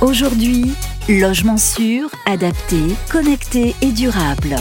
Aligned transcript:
Aujourd'hui, 0.00 0.74
logement 1.08 1.56
sûr, 1.56 2.08
adapté, 2.24 2.78
connecté 3.10 3.74
et 3.82 3.90
durable. 3.90 4.54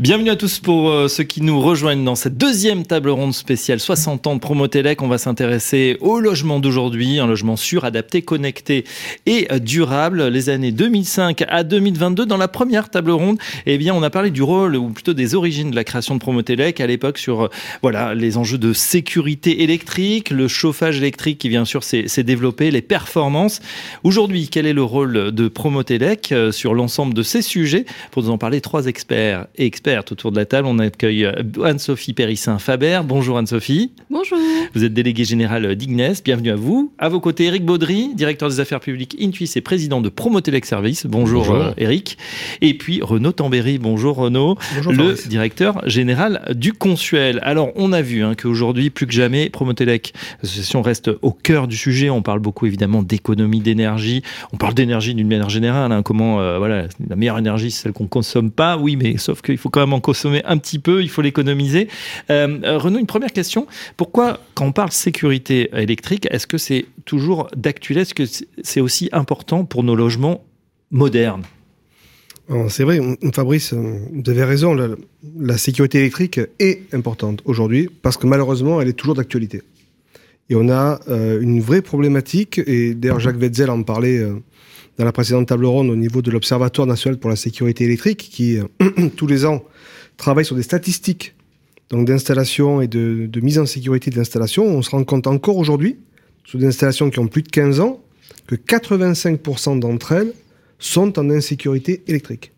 Bienvenue 0.00 0.30
à 0.30 0.34
tous 0.34 0.58
pour 0.58 0.90
euh, 0.90 1.06
ceux 1.06 1.22
qui 1.22 1.40
nous 1.40 1.60
rejoignent 1.60 2.02
dans 2.02 2.16
cette 2.16 2.36
deuxième 2.36 2.84
table 2.84 3.10
ronde 3.10 3.32
spéciale 3.32 3.78
60 3.78 4.26
ans 4.26 4.34
de 4.34 4.40
Promotelec. 4.40 5.02
On 5.02 5.06
va 5.06 5.18
s'intéresser 5.18 5.98
au 6.00 6.18
logement 6.18 6.58
d'aujourd'hui, 6.58 7.20
un 7.20 7.28
logement 7.28 7.54
sûr, 7.54 7.84
adapté, 7.84 8.20
connecté 8.20 8.86
et 9.26 9.46
euh, 9.52 9.60
durable. 9.60 10.26
Les 10.26 10.48
années 10.48 10.72
2005 10.72 11.44
à 11.46 11.62
2022, 11.62 12.26
dans 12.26 12.36
la 12.36 12.48
première 12.48 12.90
table 12.90 13.12
ronde, 13.12 13.38
eh 13.66 13.78
bien, 13.78 13.94
on 13.94 14.02
a 14.02 14.10
parlé 14.10 14.32
du 14.32 14.42
rôle 14.42 14.74
ou 14.74 14.88
plutôt 14.88 15.12
des 15.12 15.36
origines 15.36 15.70
de 15.70 15.76
la 15.76 15.84
création 15.84 16.16
de 16.16 16.20
Promotelec 16.20 16.80
à 16.80 16.88
l'époque 16.88 17.16
sur 17.16 17.42
euh, 17.42 17.48
voilà 17.80 18.16
les 18.16 18.36
enjeux 18.36 18.58
de 18.58 18.72
sécurité 18.72 19.62
électrique, 19.62 20.30
le 20.30 20.48
chauffage 20.48 20.98
électrique 20.98 21.38
qui 21.38 21.48
bien 21.48 21.64
sûr 21.64 21.84
s'est 21.84 22.24
développé, 22.24 22.72
les 22.72 22.82
performances. 22.82 23.60
Aujourd'hui, 24.02 24.48
quel 24.50 24.66
est 24.66 24.72
le 24.72 24.82
rôle 24.82 25.30
de 25.30 25.46
Promotelec 25.46 26.34
sur 26.50 26.74
l'ensemble 26.74 27.14
de 27.14 27.22
ces 27.22 27.42
sujets? 27.42 27.84
Pour 28.10 28.24
nous 28.24 28.30
en 28.30 28.38
parler, 28.38 28.60
trois 28.60 28.86
experts 28.86 29.46
et 29.54 29.66
experts 29.66 29.83
autour 29.86 30.32
de 30.32 30.36
la 30.36 30.46
table. 30.46 30.66
On 30.66 30.78
accueille 30.78 31.26
euh, 31.26 31.42
Anne-Sophie 31.62 32.14
Périssin-Faber. 32.14 33.00
Bonjour 33.04 33.36
Anne-Sophie. 33.36 33.92
Bonjour. 34.08 34.38
Vous 34.74 34.82
êtes 34.82 34.94
déléguée 34.94 35.24
générale 35.24 35.76
d'Ignes. 35.76 36.12
Bienvenue 36.24 36.50
à 36.50 36.56
vous. 36.56 36.92
À 36.98 37.10
vos 37.10 37.20
côtés, 37.20 37.44
Eric 37.44 37.66
Baudry, 37.66 38.14
directeur 38.14 38.48
des 38.48 38.60
affaires 38.60 38.80
publiques 38.80 39.16
Intuis 39.20 39.50
et 39.56 39.60
président 39.60 40.00
de 40.00 40.08
Promotelec 40.08 40.64
Service. 40.64 41.04
Bonjour, 41.06 41.44
Bonjour. 41.44 41.74
Eric. 41.76 42.16
Et 42.62 42.74
puis 42.74 43.00
Renaud 43.02 43.32
Tambéry. 43.32 43.78
Bonjour 43.78 44.16
Renaud. 44.16 44.56
Bonjour, 44.76 44.92
le 44.92 45.28
directeur 45.28 45.86
général 45.86 46.40
du 46.54 46.72
Consuel. 46.72 47.38
Alors, 47.42 47.70
on 47.76 47.92
a 47.92 48.00
vu 48.00 48.24
hein, 48.24 48.34
qu'aujourd'hui, 48.34 48.88
plus 48.88 49.06
que 49.06 49.12
jamais, 49.12 49.50
Promotelec, 49.50 50.14
l'association 50.42 50.80
reste 50.80 51.10
au 51.20 51.30
cœur 51.30 51.68
du 51.68 51.76
sujet. 51.76 52.08
On 52.08 52.22
parle 52.22 52.40
beaucoup 52.40 52.64
évidemment 52.64 53.02
d'économie 53.02 53.60
d'énergie. 53.60 54.22
On 54.52 54.56
parle 54.56 54.74
d'énergie 54.74 55.14
d'une 55.14 55.28
manière 55.28 55.50
générale. 55.50 55.92
Hein. 55.92 56.02
comment, 56.02 56.40
euh, 56.40 56.56
voilà, 56.56 56.86
la 57.06 57.16
meilleure 57.16 57.38
énergie, 57.38 57.70
c'est 57.70 57.82
celle 57.82 57.92
qu'on 57.92 58.06
consomme 58.06 58.50
pas. 58.50 58.78
Oui, 58.78 58.96
mais 58.96 59.18
sauf 59.18 59.42
qu'il 59.42 59.58
faut 59.58 59.73
quand 59.74 59.80
même 59.80 59.92
en 59.92 59.98
consommer 59.98 60.40
un 60.44 60.56
petit 60.56 60.78
peu, 60.78 61.02
il 61.02 61.10
faut 61.10 61.20
l'économiser. 61.20 61.88
Euh, 62.30 62.60
euh, 62.62 62.78
Renaud, 62.78 63.00
une 63.00 63.06
première 63.06 63.32
question. 63.32 63.66
Pourquoi, 63.96 64.38
quand 64.54 64.66
on 64.66 64.72
parle 64.72 64.92
sécurité 64.92 65.68
électrique, 65.74 66.28
est-ce 66.30 66.46
que 66.46 66.58
c'est 66.58 66.86
toujours 67.06 67.48
d'actualité 67.56 68.02
Est-ce 68.02 68.14
que 68.14 68.46
c'est 68.62 68.80
aussi 68.80 69.08
important 69.10 69.64
pour 69.64 69.82
nos 69.82 69.96
logements 69.96 70.44
modernes? 70.92 71.42
C'est 72.68 72.84
vrai, 72.84 73.00
Fabrice, 73.34 73.72
vous 73.72 74.30
avez 74.30 74.44
raison, 74.44 74.76
la, 75.40 75.58
sécurité 75.58 75.98
électrique 75.98 76.38
est 76.60 76.94
importante 76.94 77.40
aujourd'hui 77.46 77.90
parce 78.02 78.16
que 78.16 78.28
malheureusement, 78.28 78.80
elle 78.80 78.88
est 78.88 78.92
toujours 78.92 79.16
d'actualité. 79.16 79.62
Et 80.50 80.54
on 80.54 80.68
a 80.68 81.00
euh, 81.08 81.40
une 81.40 81.60
vraie 81.60 81.82
problématique, 81.82 82.60
et 82.64 82.94
d'ailleurs 82.94 83.18
Jacques 83.18 83.40
Wetzel 83.40 83.70
en 83.70 83.82
parlait 83.82 84.22
dans 84.98 85.04
la 85.04 85.12
précédente 85.12 85.48
table 85.48 85.66
ronde 85.66 85.90
au 85.90 85.96
niveau 85.96 86.22
de 86.22 86.30
l'Observatoire 86.30 86.86
national 86.86 87.18
pour 87.18 87.30
la 87.30 87.36
sécurité 87.36 87.84
électrique, 87.84 88.28
qui 88.30 88.58
tous 89.16 89.26
les 89.26 89.44
ans 89.44 89.64
travaille 90.16 90.44
sur 90.44 90.56
des 90.56 90.62
statistiques 90.62 91.34
d'installation 91.90 92.80
et 92.80 92.88
de, 92.88 93.40
mise 93.40 93.58
en 93.58 93.66
sécurité 93.66 94.10
d'installation. 94.10 94.64
On 94.64 94.82
se 94.82 94.90
rend 94.90 95.04
compte 95.04 95.26
encore 95.26 95.56
aujourd'hui, 95.56 95.98
sur 96.44 96.58
des 96.58 96.66
installations 96.66 97.10
qui 97.10 97.18
ont 97.18 97.28
plus 97.28 97.42
de 97.42 97.48
15 97.48 97.80
ans, 97.80 98.02
que 98.46 98.56
85% 98.56 99.78
d'entre 99.78 100.12
elles 100.12 100.32
sont 100.78 101.18
en 101.18 101.30
insécurité 101.30 102.02
électrique. 102.06 102.52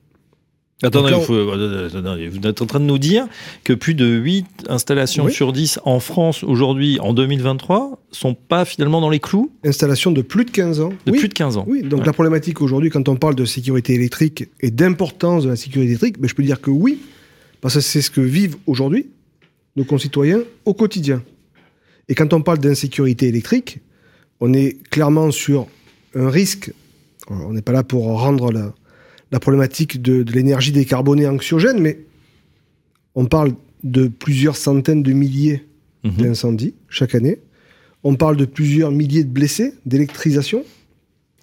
Attendez, 0.82 1.14
vous 1.14 2.46
êtes 2.46 2.60
en 2.60 2.66
train 2.66 2.80
de 2.80 2.84
nous 2.84 2.98
dire 2.98 3.26
que 3.64 3.72
plus 3.72 3.94
de 3.94 4.04
8 4.04 4.66
installations 4.68 5.30
sur 5.30 5.54
10 5.54 5.80
en 5.84 6.00
France 6.00 6.44
aujourd'hui, 6.44 7.00
en 7.00 7.14
2023, 7.14 7.98
sont 8.10 8.34
pas 8.34 8.66
finalement 8.66 9.00
dans 9.00 9.08
les 9.08 9.18
clous 9.18 9.50
Installations 9.64 10.12
de 10.12 10.20
plus 10.20 10.44
de 10.44 10.50
15 10.50 10.80
ans. 10.80 10.92
De 11.06 11.12
plus 11.12 11.28
de 11.28 11.34
15 11.34 11.56
ans. 11.56 11.64
Oui, 11.66 11.82
donc 11.82 12.04
la 12.04 12.12
problématique 12.12 12.60
aujourd'hui, 12.60 12.90
quand 12.90 13.08
on 13.08 13.16
parle 13.16 13.34
de 13.34 13.46
sécurité 13.46 13.94
électrique 13.94 14.50
et 14.60 14.70
d'importance 14.70 15.44
de 15.44 15.48
la 15.48 15.56
sécurité 15.56 15.92
électrique, 15.92 16.20
ben, 16.20 16.28
je 16.28 16.34
peux 16.34 16.42
dire 16.42 16.60
que 16.60 16.70
oui, 16.70 17.00
parce 17.62 17.74
que 17.74 17.80
c'est 17.80 18.02
ce 18.02 18.10
que 18.10 18.20
vivent 18.20 18.56
aujourd'hui 18.66 19.06
nos 19.76 19.84
concitoyens 19.84 20.42
au 20.66 20.74
quotidien. 20.74 21.22
Et 22.08 22.14
quand 22.14 22.34
on 22.34 22.42
parle 22.42 22.58
d'insécurité 22.58 23.28
électrique, 23.28 23.80
on 24.40 24.52
est 24.52 24.76
clairement 24.90 25.30
sur 25.30 25.68
un 26.14 26.28
risque. 26.28 26.70
On 27.28 27.54
n'est 27.54 27.62
pas 27.62 27.72
là 27.72 27.82
pour 27.82 28.04
rendre 28.20 28.52
la, 28.52 28.74
problématique 29.40 30.00
de, 30.00 30.24
l'énergie 30.32 30.72
décarbonée 30.72 31.26
anxiogène, 31.26 31.80
mais 31.80 32.04
on 33.14 33.26
parle 33.26 33.52
de 33.82 34.08
plusieurs 34.08 34.56
centaines 34.56 35.02
de 35.02 35.12
milliers 35.12 35.66
mhm. 36.04 36.12
d'incendies 36.12 36.74
chaque 36.88 37.14
année. 37.14 37.38
On 38.04 38.14
parle 38.14 38.36
de 38.36 38.44
plusieurs 38.44 38.90
milliers 38.90 39.24
de 39.24 39.30
blessés, 39.30 39.74
d'électrisation 39.84 40.64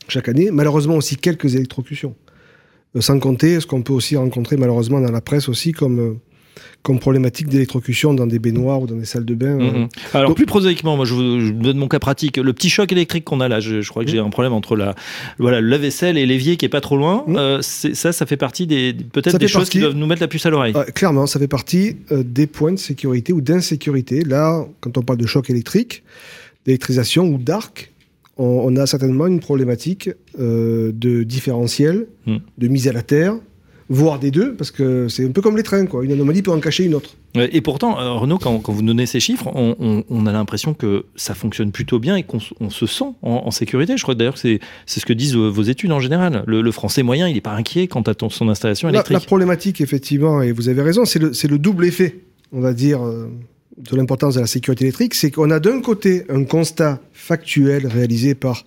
chaque 0.07 0.29
année. 0.29 0.49
Malheureusement 0.51 0.95
aussi 0.95 1.17
quelques 1.17 1.55
électrocutions. 1.55 2.15
Euh, 2.95 3.01
sans 3.01 3.19
compter 3.19 3.59
ce 3.59 3.67
qu'on 3.67 3.81
peut 3.81 3.93
aussi 3.93 4.15
rencontrer 4.15 4.57
malheureusement 4.57 5.01
dans 5.01 5.11
la 5.11 5.21
presse 5.21 5.49
aussi 5.49 5.71
comme 5.71 5.99
euh, 5.99 6.13
comme 6.81 6.99
problématique 6.99 7.47
d'électrocution 7.47 8.13
dans 8.13 8.27
des 8.27 8.39
baignoires 8.39 8.81
ou 8.81 8.87
dans 8.87 8.95
des 8.95 9.05
salles 9.05 9.25
de 9.25 9.35
bain. 9.35 9.59
Euh. 9.59 9.71
Mhm. 9.71 9.87
Alors 10.13 10.35
plus 10.35 10.45
prosaïquement, 10.45 10.95
moi 10.95 11.05
je 11.05 11.13
vous, 11.13 11.51
donne 11.51 11.77
mon 11.77 11.87
cas 11.87 11.99
pratique. 11.99 12.37
Le 12.37 12.53
petit 12.53 12.69
choc 12.69 12.91
électrique 12.91 13.23
qu'on 13.23 13.39
a 13.39 13.47
là, 13.47 13.59
je, 13.59 13.87
crois 13.87 14.03
que 14.03 14.11
j'ai 14.11 14.19
mhm. 14.19 14.27
un 14.27 14.29
problème 14.29 14.53
entre 14.53 14.75
la 14.75 14.95
voilà 15.39 15.61
le 15.61 15.67
lave-vaisselle 15.67 16.17
et 16.17 16.25
l'évier 16.25 16.57
qui 16.57 16.65
est 16.65 16.69
pas 16.69 16.81
trop 16.81 16.97
loin. 16.97 17.23
Mhm. 17.27 17.61
ça, 17.61 18.11
ça 18.11 18.25
fait 18.25 18.37
partie 18.37 18.67
des 18.67 18.93
peut-être 18.93 19.37
des 19.37 19.47
choses 19.47 19.69
qui 19.69 19.79
doivent 19.79 19.95
nous 19.95 20.07
mettre 20.07 20.21
la 20.21 20.27
puce 20.27 20.45
à 20.45 20.49
l'oreille. 20.49 20.73
clairement, 20.93 21.25
ça 21.25 21.39
fait 21.39 21.47
partie 21.47 21.97
des 22.11 22.47
points 22.47 22.73
de 22.73 22.79
sécurité 22.79 23.33
ou 23.33 23.41
d'insécurité. 23.41 24.23
Là, 24.23 24.65
quand 24.81 24.97
on 24.97 25.01
parle 25.01 25.19
de 25.19 25.27
choc 25.27 25.49
électrique, 25.49 26.03
d'électrisation 26.65 27.27
ou 27.27 27.37
d'arc, 27.37 27.91
on, 28.37 28.75
a 28.77 28.87
certainement 28.87 29.27
une 29.27 29.39
problématique 29.39 30.09
euh, 30.39 30.91
de 30.93 31.23
différentiel, 31.23 32.07
de 32.25 32.67
mise 32.67 32.87
à 32.87 32.93
la 32.93 33.03
terre, 33.03 33.35
voire 33.89 34.19
des 34.19 34.31
deux, 34.31 34.53
parce 34.53 34.71
que 34.71 35.07
c'est 35.07 35.25
un 35.25 35.31
peu 35.31 35.41
comme 35.41 35.57
les 35.57 35.63
trains, 35.63 35.85
quoi. 35.85 36.03
Une 36.03 36.11
anomalie 36.11 36.41
peut 36.41 36.51
en 36.51 36.59
cacher 36.59 36.85
une 36.85 36.95
autre. 36.95 37.11
Et 37.35 37.61
pourtant, 37.61 37.99
euh, 37.99 38.11
Renaud, 38.13 38.37
quand, 38.37 38.61
vous 38.69 38.81
donnez 38.81 39.05
ces 39.05 39.19
chiffres, 39.19 39.51
on, 39.55 40.25
a 40.25 40.31
l'impression 40.31 40.73
que 40.73 41.05
ça 41.15 41.33
fonctionne 41.33 41.71
plutôt 41.71 41.99
bien 41.99 42.15
et 42.15 42.23
qu'on 42.23 42.39
se 42.39 42.85
sent 42.85 43.05
en, 43.21 43.51
sécurité. 43.51 43.97
Je 43.97 44.03
crois 44.03 44.15
d'ailleurs 44.15 44.35
que 44.35 44.39
c'est 44.39 44.59
ce 44.85 45.05
que 45.05 45.13
disent 45.13 45.35
vos 45.35 45.63
études 45.63 45.91
en 45.91 45.99
général. 45.99 46.43
Le, 46.45 46.71
français 46.71 47.03
moyen, 47.03 47.27
il 47.27 47.35
n'est 47.35 47.41
pas 47.41 47.53
inquiet 47.53 47.87
quant 47.87 48.01
à 48.01 48.13
son 48.29 48.49
installation 48.49 48.89
électrique. 48.89 49.13
La, 49.13 49.19
problématique, 49.19 49.81
effectivement, 49.81 50.41
et 50.41 50.51
vous 50.51 50.69
avez 50.69 50.81
raison, 50.81 51.05
c'est 51.05 51.19
le, 51.19 51.57
double 51.57 51.85
effet, 51.85 52.19
on 52.51 52.61
va 52.61 52.73
dire. 52.73 53.03
Euh, 53.03 53.29
de 53.77 53.95
l'importance 53.95 54.35
de 54.35 54.39
la 54.39 54.45
sécurité 54.45 54.85
électrique, 54.85 55.15
c'est 55.15 55.31
qu'on 55.31 55.49
a 55.49 55.59
d'un 55.59 55.81
côté 55.81 56.25
un 56.29 56.43
constat 56.43 57.01
factuel 57.11 57.87
réalisé 57.87 58.35
par 58.35 58.65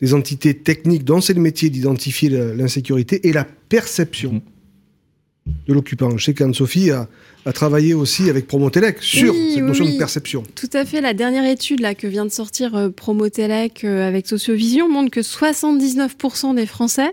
des 0.00 0.14
entités 0.14 0.54
techniques 0.54 1.04
dont 1.04 1.20
c'est 1.20 1.34
le 1.34 1.40
métier 1.40 1.70
d'identifier 1.70 2.28
l'insécurité 2.28 3.28
et 3.28 3.32
la 3.32 3.44
perception 3.44 4.34
mmh. 4.34 5.50
de 5.66 5.74
l'occupant. 5.74 6.16
Je 6.16 6.24
sais 6.24 6.34
qu'Anne-Sophie 6.34 6.90
a, 6.90 7.08
travaillé 7.54 7.94
aussi 7.94 8.28
avec 8.28 8.46
Promotelec 8.46 9.02
sur 9.02 9.34
cette 9.34 9.62
notion 9.62 9.86
de 9.86 9.96
perception. 9.96 10.42
Tout 10.54 10.68
à 10.74 10.84
fait. 10.84 11.00
La 11.00 11.14
dernière 11.14 11.46
étude 11.46 11.80
là, 11.80 11.94
que 11.94 12.06
vient 12.06 12.26
de 12.26 12.30
sortir 12.30 12.74
euh, 12.74 12.90
Promotelec 12.90 13.84
euh, 13.84 14.06
avec 14.06 14.26
Sociovision 14.26 14.86
montre 14.90 15.10
que 15.10 15.20
79% 15.20 16.54
des 16.54 16.66
Français 16.66 17.10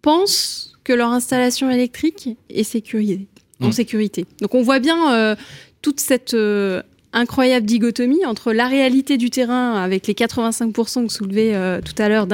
pensent 0.00 0.74
que 0.84 0.92
leur 0.92 1.10
installation 1.10 1.70
électrique 1.70 2.28
est 2.50 2.62
sécurisée, 2.62 3.26
en 3.60 3.68
mmh. 3.68 3.72
sécurité. 3.72 4.26
Donc 4.40 4.54
on 4.54 4.62
voit 4.62 4.78
bien 4.78 5.12
euh, 5.12 5.34
toute 5.82 5.98
cette 5.98 6.34
euh, 6.34 6.82
incroyable 7.14 7.66
dichotomie 7.66 8.26
entre 8.26 8.52
la 8.52 8.68
réalité 8.68 9.16
du 9.16 9.30
terrain 9.30 9.74
avec 9.74 10.06
les 10.06 10.14
85% 10.14 11.06
que 11.06 11.12
soulevait 11.12 11.54
euh, 11.54 11.80
tout 11.80 11.94
à 12.02 12.08
l'heure 12.08 12.26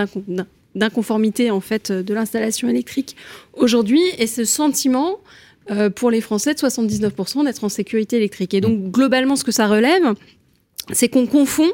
d'inconformité 0.74 1.50
en 1.50 1.60
fait 1.60 1.92
de 1.92 2.14
l'installation 2.14 2.68
électrique 2.68 3.16
aujourd'hui 3.54 4.02
et 4.18 4.26
ce 4.26 4.44
sentiment 4.44 5.18
euh, 5.70 5.90
pour 5.90 6.10
les 6.10 6.20
Français 6.20 6.54
de 6.54 6.58
79% 6.58 7.44
d'être 7.44 7.62
en 7.62 7.68
sécurité 7.68 8.16
électrique. 8.16 8.54
Et 8.54 8.60
donc 8.60 8.90
globalement 8.90 9.36
ce 9.36 9.44
que 9.44 9.52
ça 9.52 9.68
relève, 9.68 10.14
c'est 10.92 11.08
qu'on 11.08 11.26
confond 11.26 11.70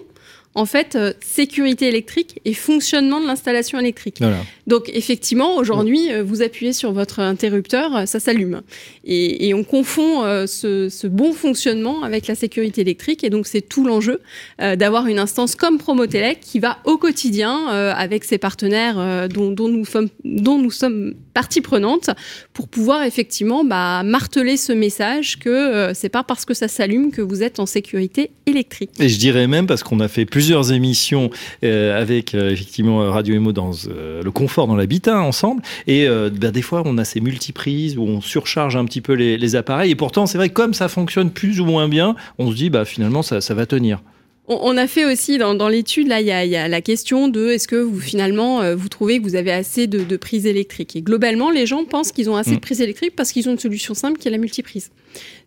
en 0.56 0.64
fait, 0.64 0.96
euh, 0.96 1.12
sécurité 1.20 1.86
électrique 1.86 2.40
et 2.46 2.54
fonctionnement 2.54 3.20
de 3.20 3.26
l'installation 3.26 3.78
électrique. 3.78 4.22
Donc, 4.66 4.90
effectivement, 4.94 5.56
aujourd'hui, 5.56 6.10
euh, 6.10 6.24
vous 6.24 6.40
appuyez 6.40 6.72
sur 6.72 6.92
votre 6.92 7.20
interrupteur, 7.20 7.94
euh, 7.94 8.06
ça 8.06 8.20
s'allume. 8.20 8.62
Et, 9.04 9.52
on 9.52 9.64
confond 9.64 10.22
ce, 10.46 11.06
bon 11.06 11.32
fonctionnement 11.32 12.02
avec 12.02 12.26
la 12.26 12.34
sécurité 12.34 12.80
électrique. 12.80 13.22
Et 13.22 13.30
donc, 13.30 13.46
c'est 13.46 13.60
tout 13.60 13.84
l'enjeu 13.84 14.20
d'avoir 14.58 15.06
une 15.06 15.18
instance 15.18 15.54
comme 15.54 15.78
Promotelec 15.78 16.40
qui 16.40 16.58
va 16.58 16.78
au 16.84 16.96
quotidien, 16.98 17.66
avec 17.66 18.24
ses 18.24 18.38
partenaires 18.38 19.28
dont, 19.28 19.68
nous 19.68 19.84
sommes, 19.84 20.08
dont 20.24 20.58
nous 20.58 20.70
sommes 20.70 21.14
partie 21.32 21.60
prenante, 21.60 22.10
pour 22.52 22.68
pouvoir 22.68 23.04
effectivement 23.04 23.64
bah, 23.64 24.02
marteler 24.02 24.56
ce 24.56 24.72
message 24.72 25.38
que 25.38 25.92
c'est 25.94 26.08
pas 26.08 26.22
parce 26.22 26.44
que 26.44 26.54
ça 26.54 26.68
s'allume 26.68 27.10
que 27.10 27.22
vous 27.22 27.42
êtes 27.42 27.60
en 27.60 27.66
sécurité 27.66 28.30
électrique. 28.46 28.90
Et 28.98 29.08
je 29.08 29.18
dirais 29.18 29.46
même 29.46 29.66
parce 29.66 29.82
qu'on 29.82 30.00
a 30.00 30.08
fait 30.08 30.26
plus 30.26 30.45
plusieurs 30.46 30.70
émissions 30.70 31.30
euh, 31.64 32.00
avec 32.00 32.32
euh, 32.32 32.50
effectivement 32.50 33.10
Radio 33.10 33.34
Emo 33.34 33.50
dans 33.50 33.72
euh, 33.88 34.22
le 34.22 34.30
confort 34.30 34.68
dans 34.68 34.76
l'habitat 34.76 35.20
ensemble. 35.20 35.60
Et 35.88 36.06
ben, 36.06 36.52
des 36.52 36.62
fois, 36.62 36.82
on 36.84 36.98
a 36.98 37.04
ces 37.04 37.20
multiprises 37.20 37.98
où 37.98 38.02
on 38.02 38.20
surcharge 38.20 38.76
un 38.76 38.84
petit 38.84 39.00
peu 39.00 39.14
les, 39.14 39.56
appareils. 39.56 39.90
Et 39.90 39.96
pourtant, 39.96 40.26
c'est 40.26 40.38
vrai, 40.38 40.50
comme 40.50 40.72
ça 40.72 40.88
fonctionne 40.88 41.30
plus 41.30 41.60
ou 41.60 41.64
moins 41.64 41.88
bien, 41.88 42.14
on 42.38 42.52
se 42.52 42.56
dit 42.56 42.70
bah 42.70 42.84
finalement 42.84 43.22
ça, 43.22 43.40
ça 43.40 43.54
va 43.54 43.66
tenir. 43.66 44.00
On, 44.48 44.76
a 44.76 44.86
fait 44.86 45.04
aussi 45.04 45.38
dans, 45.38 45.68
l'étude, 45.68 46.08
là, 46.08 46.20
il 46.20 46.26
y, 46.26 46.56
a, 46.56 46.68
la 46.68 46.80
question 46.80 47.28
de 47.28 47.48
est-ce 47.48 47.66
que 47.66 47.76
vous 47.76 48.00
finalement 48.00 48.62
euh, 48.62 48.76
vous 48.76 48.88
trouvez 48.88 49.18
que 49.18 49.24
vous 49.24 49.34
avez 49.34 49.52
assez 49.52 49.86
de, 49.86 50.16
prises 50.16 50.46
électriques 50.46 50.96
Et 50.96 51.02
globalement, 51.02 51.50
les 51.50 51.66
gens 51.66 51.84
pensent 51.84 52.12
qu'ils 52.12 52.30
ont 52.30 52.36
assez 52.36 52.52
de 52.52 52.56
mm. 52.56 52.60
prises 52.60 52.80
électriques 52.80 53.16
parce 53.16 53.32
qu'ils 53.32 53.48
ont 53.48 53.52
une 53.52 53.58
solution 53.58 53.94
simple 53.94 54.18
qui 54.18 54.28
est 54.28 54.30
la 54.30 54.38
multiprise. 54.38 54.90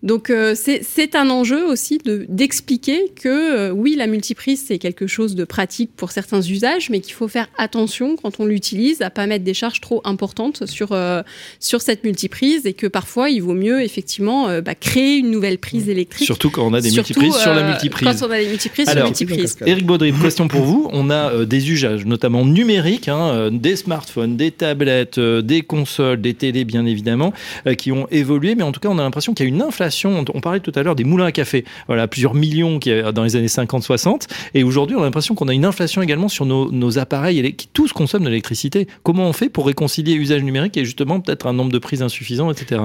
Donc 0.02 0.30
euh, 0.30 0.56
c'est 0.56 1.16
un 1.16 1.30
enjeu 1.30 1.66
aussi 1.66 2.00
d'expliquer 2.06 3.12
que 3.16 3.28
euh, 3.30 3.72
oui, 3.72 3.96
la 3.98 4.08
multiprise, 4.08 4.64
c'est 4.66 4.78
quelque 4.78 5.08
chose 5.08 5.36
de 5.36 5.44
pratique 5.44 5.92
pour 5.96 6.12
certains 6.12 6.42
usages, 6.42 6.90
mais 6.90 7.02
qu'il 7.02 7.14
faut 7.14 7.28
faire 7.28 7.50
attention 7.58 8.16
quand 8.16 8.40
on 8.40 8.46
l'utilise 8.46 9.02
à 9.02 9.10
pas 9.10 9.28
mettre 9.28 9.44
des 9.44 9.54
charges 9.54 9.82
trop 9.82 10.02
importantes 10.06 10.66
sur, 10.68 10.94
euh, 10.94 11.22
sur 11.60 11.82
cette 11.82 12.06
multiprise 12.06 12.66
et 12.66 12.74
que 12.74 12.88
parfois, 12.88 13.30
il 13.30 13.42
vaut 13.42 13.54
mieux 13.54 13.82
effectivement 13.82 14.62
bah, 14.62 14.76
créer 14.76 15.18
une 15.18 15.32
nouvelle 15.32 15.58
prise 15.58 15.88
mmh. 15.88 15.92
électrique. 15.92 16.26
Surtout 16.26 16.50
quand 16.50 16.66
on 16.66 16.74
a 16.74 16.82
des 16.82 16.92
multiprises 16.92 17.36
sur 17.36 17.54
la 17.54 17.64
multiprise. 17.64 18.08
Quand 18.08 18.28
on 18.28 18.32
a 18.32 18.40
des 18.40 18.48
multiprises 18.48 18.89
multiprise. 18.96 19.58
Eric 19.66 19.86
Baudry, 19.86 20.14
question 20.14 20.48
pour 20.48 20.62
vous. 20.62 20.90
On 20.92 21.10
a 21.10 21.46
des 21.46 21.72
usages, 21.72 22.06
notamment 22.06 22.46
numériques, 22.46 23.08
hein, 23.08 23.50
des 23.52 23.76
smartphones, 23.76 24.38
des 24.38 24.52
tablettes, 24.52 25.20
des 25.20 25.62
consoles, 25.62 26.22
des 26.22 26.34
télés, 26.34 26.66
bien 26.66 26.86
évidemment, 26.86 27.34
qui 27.78 27.92
ont 27.92 28.08
évolué, 28.12 28.56
mais 28.56 28.64
en 28.64 28.72
tout 28.72 28.80
cas, 28.80 28.90
on 28.90 29.00
a 29.00 29.04
l'impression 29.04 29.34
qu'il 29.34 29.46
y 29.46 29.50
a 29.50 29.54
une 29.54 29.62
inflation 29.62 30.10
on, 30.34 30.42
parlait 30.42 30.60
tout 30.60 30.72
à 30.76 30.84
l'heure 30.84 30.96
des 30.96 31.04
moulins 31.04 31.26
à 31.26 31.32
café, 31.32 31.66
voilà, 31.88 32.08
plusieurs 32.08 32.34
millions 32.34 32.80
qui, 32.80 32.92
dans 33.14 33.24
les 33.24 33.36
années 33.36 33.48
50-60. 33.48 34.28
Et 34.54 34.64
aujourd'hui, 34.64 34.96
on 34.96 35.02
a 35.02 35.04
l'impression 35.04 35.36
qu'on 35.36 35.48
a 35.48 35.54
une 35.54 35.66
inflation 35.66 36.02
également 36.02 36.28
sur 36.28 36.46
nos, 36.46 37.00
appareils 37.00 37.56
qui 37.56 37.68
tous 37.68 37.94
consomment 37.94 38.24
de 38.24 38.30
l'électricité. 38.30 38.88
Comment 39.04 39.28
on 39.28 39.34
fait 39.34 39.50
pour 39.50 39.68
réconcilier 39.68 40.14
usage 40.14 40.44
numérique 40.44 40.76
et 40.78 40.86
justement 40.86 41.20
peut-être 41.20 41.48
un 41.48 41.54
nombre 41.54 41.72
de 41.72 41.78
prises 41.78 42.02
insuffisant, 42.02 42.52
etc. 42.52 42.82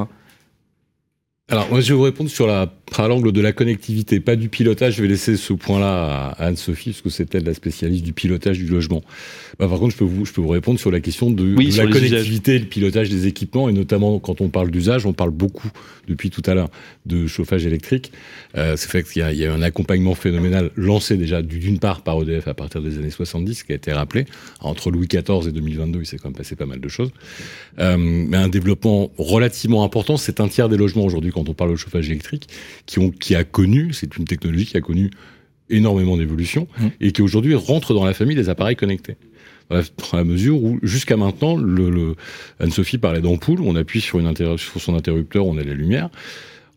Alors, 1.51 1.69
moi, 1.69 1.83
je 1.83 1.89
vais 1.89 1.95
vous 1.95 2.03
répondre 2.03 2.31
sur 2.31 2.47
la, 2.47 2.73
par 2.97 3.07
l'angle 3.07 3.31
de 3.31 3.41
la 3.43 3.53
connectivité, 3.53 4.19
pas 4.19 4.35
du 4.35 4.49
pilotage. 4.49 4.97
Je 4.97 5.03
vais 5.03 5.09
laisser 5.09 5.37
ce 5.37 5.53
point-là 5.53 6.33
à 6.39 6.47
Anne-Sophie, 6.47 6.93
parce 6.93 7.03
que 7.03 7.11
c'est 7.11 7.35
elle 7.35 7.45
la 7.45 7.53
spécialiste 7.53 8.03
du 8.03 8.15
pilotage 8.15 8.59
du 8.59 8.67
logement. 8.67 9.03
Bah, 9.59 9.69
par 9.69 9.79
contre, 9.79 9.93
je 9.93 9.99
peux, 9.99 10.07
vous, 10.07 10.25
je 10.25 10.33
peux 10.33 10.41
vous 10.41 10.49
répondre 10.49 10.81
sur 10.81 10.91
la 10.91 11.01
question 11.01 11.31
de, 11.31 11.55
la 11.77 11.87
connectivité 11.87 12.55
et 12.55 12.59
le 12.59 12.65
pilotage 12.65 13.11
des 13.11 13.27
équipements, 13.27 13.69
et 13.69 13.75
notamment 13.75 14.19
quand 14.21 14.41
on 14.41 14.49
parle 14.49 14.71
d'usage, 14.71 15.05
on 15.05 15.13
parle 15.13 15.33
beaucoup, 15.33 15.71
depuis 16.09 16.31
tout 16.31 16.43
à 16.47 16.55
l'heure, 16.55 16.71
de 17.05 17.27
chauffage 17.27 17.67
électrique. 17.67 18.11
Euh, 18.57 18.77
c'est 18.77 18.91
fait 18.91 19.03
qu'il 19.03 19.21
y, 19.21 19.23
a, 19.23 19.33
il 19.33 19.39
y 19.39 19.45
a 19.45 19.53
un 19.53 19.61
accompagnement 19.61 20.15
phénoménal 20.15 20.71
lancé 20.77 21.19
déjà 21.19 21.43
d'une 21.43 21.79
part 21.79 22.01
par 22.03 22.23
EDF 22.23 22.49
à 22.49 22.55
partir 22.55 22.81
des 22.81 22.97
années 22.97 23.11
70, 23.11 23.65
qui 23.65 23.73
a 23.73 23.75
été 23.75 23.93
rappelé. 23.93 24.25
Entre 24.61 24.91
Louis 24.91 25.09
XIV 25.09 25.47
et 25.47 25.53
2022, 25.53 26.01
il 26.01 26.07
s'est 26.07 26.17
quand 26.17 26.31
même 26.31 26.37
passé 26.37 26.57
pas 26.57 26.67
mal 26.67 26.81
de 26.81 26.89
choses. 26.89 27.11
Euh, 27.81 27.99
mais 27.99 28.39
un 28.39 28.49
développement 28.49 29.11
relativement 29.19 29.85
important, 29.85 30.17
c'est 30.17 30.41
un 30.41 30.49
tiers 30.49 30.71
des 30.71 30.79
logements 30.79 31.05
aujourd'hui 31.05 31.33
quand 31.35 31.49
on 31.49 31.55
parle 31.55 31.73
de 31.73 31.77
chauffage 31.77 32.09
électrique, 32.09 32.49
qui, 32.87 32.99
ont, 33.01 33.11
qui 33.11 33.35
a 33.35 33.45
connu, 33.45 33.93
c'est 33.93 34.17
une 34.17 34.25
technologie 34.25 34.67
qui 34.67 34.77
a 34.77 34.81
connu 34.81 35.11
énormément 35.71 36.17
d'évolution 36.17 36.69
mmh. 36.79 36.87
et 37.01 37.13
qui 37.13 37.23
aujourd'hui 37.23 37.55
rentre 37.55 37.95
dans 37.95 38.05
la 38.05 38.15
famille 38.15 38.37
des 38.37 38.49
appareils 38.49 38.77
connectés. 38.77 39.17
Dans 39.71 39.83
la 40.13 40.25
mesure 40.25 40.63
où, 40.63 40.79
jusqu'à 40.83 41.17
maintenant, 41.17 41.57
le, 41.57 42.17
Anne-Sophie 42.61 42.99
parlait 42.99 43.23
d'ampoule, 43.23 43.61
on 43.63 43.77
appuie 43.77 44.01
sur, 44.01 44.19
une 44.19 44.33
sur 44.59 44.81
son 44.81 44.95
interrupteur, 44.95 45.47
on 45.47 45.57
a 45.57 45.63
la 45.63 45.75
lumière. 45.75 46.11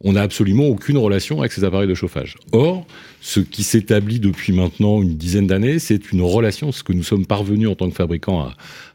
On 0.02 0.14
n'a 0.14 0.22
absolument 0.22 0.68
aucune 0.68 0.98
relation 0.98 1.40
avec 1.40 1.52
ces 1.52 1.64
appareils 1.64 1.88
de 1.88 1.96
chauffage. 1.96 2.36
Or, 2.52 2.86
ce 3.20 3.40
qui 3.40 3.64
s'établit 3.64 4.20
depuis 4.20 4.54
maintenant 4.54 5.02
une 5.02 5.18
dizaine 5.18 5.48
d'années, 5.48 5.80
c'est 5.80 6.12
une 6.12 6.22
relation, 6.22 6.72
ce 6.72 6.84
que 6.84 6.94
nous 6.94 7.04
sommes 7.04 7.26
parvenus 7.26 7.68
en 7.68 7.76
tant 7.76 7.90
que 7.90 7.96
fabricants 7.96 8.42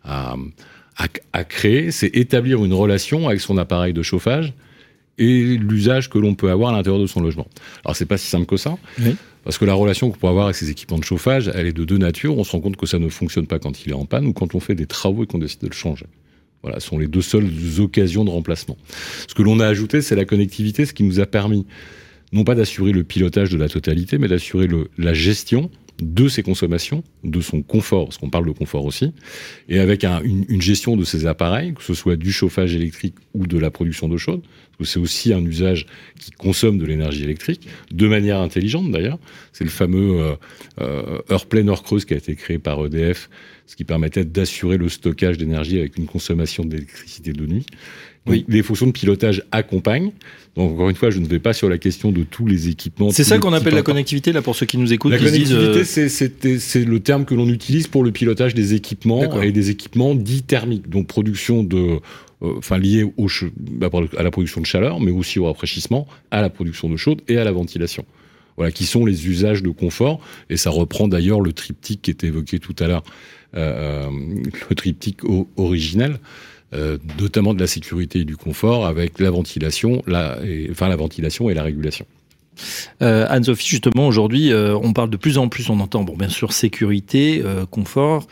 à, 0.05 0.37
à, 0.97 1.06
à 1.32 1.44
créer, 1.44 1.91
c'est 1.91 2.17
établir 2.17 2.65
une 2.65 2.73
relation 2.73 3.29
avec 3.29 3.41
son 3.41 3.58
appareil 3.58 3.93
de 3.93 4.03
chauffage 4.03 4.55
et 5.22 5.56
l'usage 5.56 6.10
que 6.10 6.19
l'on 6.19 6.34
peut 6.34 6.50
avoir 6.50 6.72
à 6.72 6.76
l'intérieur 6.76 7.00
de 7.00 7.06
son 7.06 7.20
logement. 7.20 7.46
Alors 7.84 7.96
c'est 7.96 8.06
pas 8.06 8.19
si 8.19 8.28
simple 8.28 8.46
que 8.46 8.56
ça, 8.56 8.76
parce 9.44 9.58
que 9.58 9.64
la 9.64 9.74
relation 9.74 10.10
qu'on 10.10 10.19
peut 10.19 10.26
avoir 10.26 10.46
avec 10.46 10.56
ces 10.56 10.70
équipements 10.70 10.98
de 10.98 11.04
chauffage, 11.04 11.50
elle 11.54 11.66
est 11.66 11.72
de 11.72 11.84
deux 11.84 11.98
natures. 11.98 12.36
On 12.36 12.44
se 12.44 12.52
rend 12.52 12.60
compte 12.60 12.76
que 12.76 12.86
ça 12.86 12.98
ne 12.98 13.08
fonctionne 13.08 13.46
pas 13.46 13.58
quand 13.58 13.84
il 13.84 13.90
est 13.90 13.94
en 13.94 14.04
panne 14.04 14.26
ou 14.26 14.32
quand 14.32 14.54
on 14.54 14.60
fait 14.60 14.74
des 14.74 14.86
travaux 14.86 15.24
et 15.24 15.26
qu'on 15.26 15.38
décide 15.38 15.60
de 15.60 15.69
le 15.69 15.74
changer. 15.74 16.06
Voilà, 16.62 16.78
ce 16.78 16.88
sont 16.88 16.98
les 16.98 17.08
deux 17.08 17.22
seules 17.22 17.50
occasions 17.78 18.24
de 18.24 18.30
remplacement. 18.30 18.76
Ce 19.28 19.34
que 19.34 19.42
l'on 19.42 19.58
a 19.58 19.66
ajouté, 19.66 20.00
c'est 20.00 20.14
la 20.14 20.24
connectivité, 20.24 20.86
ce 20.86 20.92
qui 20.92 21.02
nous 21.02 21.19
a 21.19 21.26
permis 21.26 21.66
non 22.32 22.44
pas 22.44 22.54
d'assurer 22.54 22.92
le 22.92 23.04
pilotage 23.04 23.50
de 23.50 23.58
la 23.58 23.69
totalité, 23.69 24.16
mais 24.19 24.28
d'assurer 24.28 24.69
la 24.96 25.12
gestion 25.12 25.70
de 26.00 26.29
ses 26.29 26.43
consommations, 26.43 27.05
de 27.25 27.41
son 27.41 27.62
confort, 27.62 28.06
parce 28.06 28.19
qu'on 28.19 28.31
parle 28.31 28.47
de 28.47 28.53
confort 28.53 28.85
aussi, 28.85 29.12
et 29.69 29.79
avec 29.79 30.05
une, 30.05 30.61
gestion 30.61 30.97
de 30.97 31.05
ces 31.05 31.27
appareils, 31.27 31.75
que 31.75 31.83
ce 31.83 31.94
soit 31.94 32.17
du 32.17 32.33
chauffage 32.33 32.75
électrique 32.75 33.15
ou 33.35 33.47
de 33.47 33.59
la 33.59 33.71
production 33.71 34.09
d'eau 34.09 34.19
chaude, 34.19 34.43
c'est 34.85 34.99
aussi 34.99 35.33
un 35.33 35.44
usage 35.44 35.87
qui 36.19 36.31
consomme 36.31 36.79
de 36.79 36.85
l'énergie 36.85 37.23
électrique, 37.23 37.69
de 37.93 38.09
manière 38.09 38.41
intelligente 38.41 38.91
d'ailleurs. 38.91 39.19
C'est 39.53 39.65
le 39.65 39.71
fameux 39.71 40.21
euh, 40.21 40.35
euh, 40.81 41.19
heure 41.31 41.47
pleine, 41.47 41.71
creuse 41.73 42.05
qui 42.05 42.15
a 42.15 42.17
été 42.17 42.35
créé 42.35 42.59
par 42.59 42.85
EDF, 42.85 43.31
ce 43.67 43.77
qui 43.77 43.85
permettait 43.85 44.25
d'assurer 44.25 44.77
le 44.77 44.89
stockage 44.89 45.39
d'énergie 45.39 45.79
avec 45.79 45.97
une 45.97 46.06
consommation 46.06 46.65
d'électricité 46.65 47.33
de 47.33 47.47
nuit. 47.47 47.67
Oui. 48.26 48.44
Les 48.48 48.62
fonctions 48.62 48.86
de 48.86 48.92
pilotage 48.92 49.42
accompagnent. 49.50 50.12
Donc 50.56 50.72
encore 50.72 50.90
une 50.90 50.96
fois, 50.96 51.10
je 51.10 51.19
ne 51.19 51.26
vais 51.26 51.40
pas 51.40 51.52
sur 51.52 51.69
la 51.69 51.78
question 51.78 52.12
de 52.12 52.22
tous 52.22 52.46
les 52.46 52.69
équipements. 52.69 53.10
C'est 53.10 53.24
ça 53.24 53.38
qu'on 53.38 53.52
appelle 53.52 53.74
la 53.74 53.82
connectivité, 53.82 54.32
là, 54.32 54.42
pour 54.42 54.54
ceux 54.54 54.66
qui 54.66 54.78
nous 54.78 54.92
écoutent. 54.92 55.12
La 55.12 55.19
connectivité, 55.19 56.00
euh, 56.00 56.58
c'est 56.58 56.84
le 56.84 57.00
terme 57.00 57.24
que 57.24 57.34
l'on 57.34 57.48
utilise 57.48 57.88
pour 57.88 58.04
le 58.04 58.12
pilotage 58.12 58.54
des 58.54 58.74
équipements 58.74 59.40
et 59.42 59.50
des 59.50 59.70
équipements 59.70 60.14
dits 60.14 60.42
thermiques, 60.42 60.88
donc 60.88 61.08
production 61.08 61.64
de, 61.64 61.76
euh, 62.42 62.54
enfin 62.58 62.78
liés 62.78 63.04
au, 63.16 63.26
à 64.16 64.22
la 64.22 64.30
production 64.30 64.60
de 64.60 64.66
chaleur, 64.66 65.00
mais 65.00 65.10
aussi 65.10 65.38
au 65.38 65.46
rafraîchissement, 65.46 66.06
à 66.30 66.42
la 66.42 66.50
production 66.50 66.88
de 66.88 66.96
chaude 66.96 67.22
et 67.28 67.38
à 67.38 67.44
la 67.44 67.52
ventilation. 67.52 68.04
Voilà, 68.56 68.70
qui 68.70 68.84
sont 68.84 69.06
les 69.06 69.28
usages 69.28 69.62
de 69.62 69.70
confort. 69.70 70.20
Et 70.50 70.58
ça 70.58 70.70
reprend 70.70 71.08
d'ailleurs 71.08 71.40
le 71.40 71.52
triptyque 71.54 72.02
qui 72.02 72.10
était 72.10 72.26
évoqué 72.26 72.58
tout 72.58 72.76
à 72.78 72.86
l'heure, 72.86 73.02
euh, 73.56 74.08
le 74.69 74.74
triptyque 74.74 75.20
originel. 75.56 76.19
Euh, 76.74 76.98
notamment 77.20 77.54
de 77.54 77.60
la 77.60 77.66
sécurité 77.66 78.20
et 78.20 78.24
du 78.24 78.36
confort, 78.36 78.86
avec 78.86 79.20
la 79.20 79.30
ventilation, 79.30 80.02
la, 80.06 80.38
enfin 80.70 80.88
la 80.88 80.96
ventilation 80.96 81.50
et 81.50 81.54
la 81.54 81.62
régulation. 81.62 82.06
Euh, 83.02 83.26
Anne-Sophie, 83.28 83.69
justement, 83.69 84.06
aujourd'hui, 84.06 84.52
euh, 84.52 84.76
on 84.82 84.92
parle 84.92 85.10
de 85.10 85.16
plus 85.16 85.38
en 85.38 85.48
plus, 85.48 85.70
on 85.70 85.80
entend, 85.80 86.04
bon, 86.04 86.16
bien 86.16 86.28
sûr, 86.28 86.52
sécurité, 86.52 87.42
euh, 87.44 87.66
confort, 87.66 88.26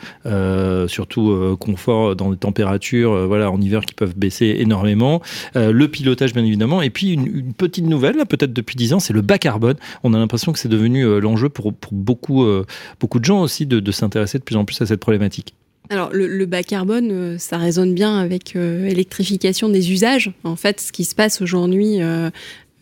surtout 0.87 1.57
confort 1.59 2.15
dans 2.15 2.31
des 2.31 2.37
températures, 2.37 3.27
voilà, 3.27 3.51
en 3.51 3.59
hiver 3.61 3.81
qui 3.81 3.93
peuvent 3.93 4.15
baisser 4.15 4.57
énormément, 4.59 5.21
le 5.55 5.85
pilotage, 5.87 6.33
bien 6.33 6.43
évidemment, 6.43 6.81
et 6.81 6.89
puis 6.89 7.13
une, 7.13 7.53
petite 7.53 7.85
nouvelle, 7.85 8.15
peut-être 8.27 8.53
depuis 8.53 8.75
10 8.75 8.93
ans, 8.93 8.99
c'est 8.99 9.13
le 9.13 9.21
bas 9.21 9.37
carbone. 9.37 9.75
On 10.03 10.13
a 10.13 10.17
l'impression 10.17 10.51
que 10.51 10.59
c'est 10.59 10.69
devenu 10.69 11.19
l'enjeu 11.19 11.49
pour, 11.49 11.73
beaucoup, 11.91 12.45
beaucoup 12.99 13.19
de 13.19 13.25
gens 13.25 13.41
aussi 13.41 13.65
de 13.65 13.91
s'intéresser 13.91 14.39
de 14.39 14.43
plus 14.43 14.55
en 14.55 14.65
plus 14.65 14.81
à 14.81 14.85
cette 14.85 14.99
problématique. 14.99 15.53
Alors 15.91 16.09
le, 16.13 16.45
bas 16.45 16.63
carbone, 16.63 17.09
euh, 17.11 17.37
ça 17.37 17.57
résonne 17.57 17.93
bien 17.93 18.17
avec 18.17 18.53
l'électrification 18.53 19.67
euh, 19.67 19.73
des 19.73 19.91
usages. 19.91 20.31
En 20.45 20.55
fait, 20.55 20.79
ce 20.79 20.93
qui 20.93 21.03
se 21.03 21.13
passe 21.13 21.41
aujourd'hui, 21.41 22.01
euh, 22.01 22.29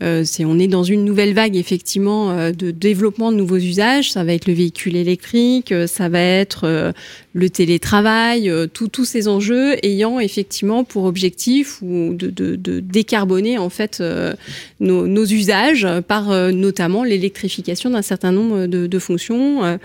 c'est 0.02 0.46
on 0.46 0.58
est 0.60 0.68
dans 0.68 0.84
une 0.84 1.04
nouvelle 1.04 1.34
vague 1.34 1.56
effectivement 1.56 2.52
de 2.52 2.72
développement 2.72 3.32
de 3.32 3.38
nouveaux 3.38 3.58
usages. 3.58 4.12
Ça 4.12 4.24
va 4.24 4.34
être 4.34 4.48
le 4.48 4.54
véhicule 4.54 4.96
électrique, 4.96 5.74
ça 5.88 6.10
va 6.10 6.22
être 6.22 6.94
le 7.34 7.50
télétravail, 7.50 8.50
euh, 8.50 8.68
tous 8.68 9.06
ces 9.06 9.28
enjeux 9.28 9.76
ayant 9.86 10.20
effectivement 10.20 10.84
pour 10.84 11.04
objectif 11.04 11.80
de, 11.84 12.80
décarboner 12.80 13.58
en 13.58 13.70
fait 13.70 14.00
euh, 14.02 14.34
nos, 14.80 15.26
usages 15.26 15.88
par 16.08 16.32
euh, 16.32 16.52
notamment 16.52 17.04
l'électrification 17.04 17.92
d'un 17.92 18.02
certain 18.02 18.32
nombre 18.32 18.66
de, 18.66 18.88
de 18.88 19.00
fonctions. 19.00 19.80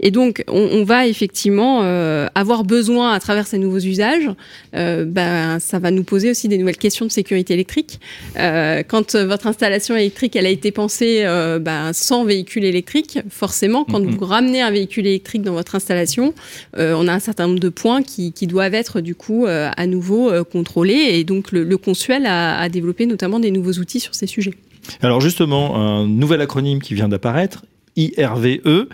et 0.00 0.10
donc 0.10 0.42
on, 0.48 0.68
on 0.72 0.84
va 0.84 1.06
effectivement 1.06 1.80
avoir 2.34 2.64
besoin 2.64 3.12
à 3.12 3.20
travers 3.20 3.46
ces 3.46 3.58
nouveaux 3.58 3.78
usages, 3.78 4.30
ben, 4.72 5.58
ça 5.60 5.78
va 5.78 5.90
nous 5.90 6.02
poser 6.02 6.30
aussi 6.30 6.48
des 6.48 6.58
nouvelles 6.58 6.76
questions 6.76 7.06
de 7.06 7.12
sécurité 7.12 7.54
électrique. 7.54 8.00
quand 8.34 9.14
votre 9.14 9.46
installation 9.58 9.96
électrique 9.96 10.36
elle 10.36 10.46
a 10.46 10.50
été 10.50 10.70
pensée 10.70 11.24
ben, 11.60 11.92
sans 11.92 12.24
véhicule 12.24 12.64
électrique, 12.64 13.18
forcément 13.28 13.84
quand 13.84 14.00
mm-hmm. 14.00 14.16
vous 14.16 14.24
ramenez 14.24 14.62
un 14.62 14.70
véhicule 14.70 15.06
électrique 15.06 15.42
dans 15.42 15.52
votre 15.52 15.74
installation, 15.74 16.34
euh, 16.76 16.94
on 16.96 17.08
a 17.08 17.12
un 17.12 17.18
certain 17.18 17.46
nombre 17.46 17.60
de 17.60 17.68
points 17.68 18.02
qui, 18.02 18.32
doivent 18.46 18.74
être 18.74 19.00
du 19.00 19.14
coup 19.14 19.46
euh, 19.46 19.70
à 19.76 19.86
nouveau 19.86 20.30
euh, 20.30 20.44
contrôlés 20.44 21.08
et 21.12 21.24
donc 21.24 21.52
le, 21.52 21.76
Consuel 21.76 22.26
a, 22.26 22.68
développé 22.68 23.06
notamment 23.06 23.40
des 23.40 23.50
nouveaux 23.50 23.72
outils 23.72 24.00
sur 24.00 24.14
ces 24.14 24.26
sujets. 24.26 24.54
Alors 25.02 25.20
justement, 25.20 25.76
un 25.76 26.06
nouvel 26.06 26.40
acronyme 26.40 26.80
qui 26.80 26.94
vient 26.94 27.08
d'apparaître, 27.08 27.64
IRVE, 27.96 28.86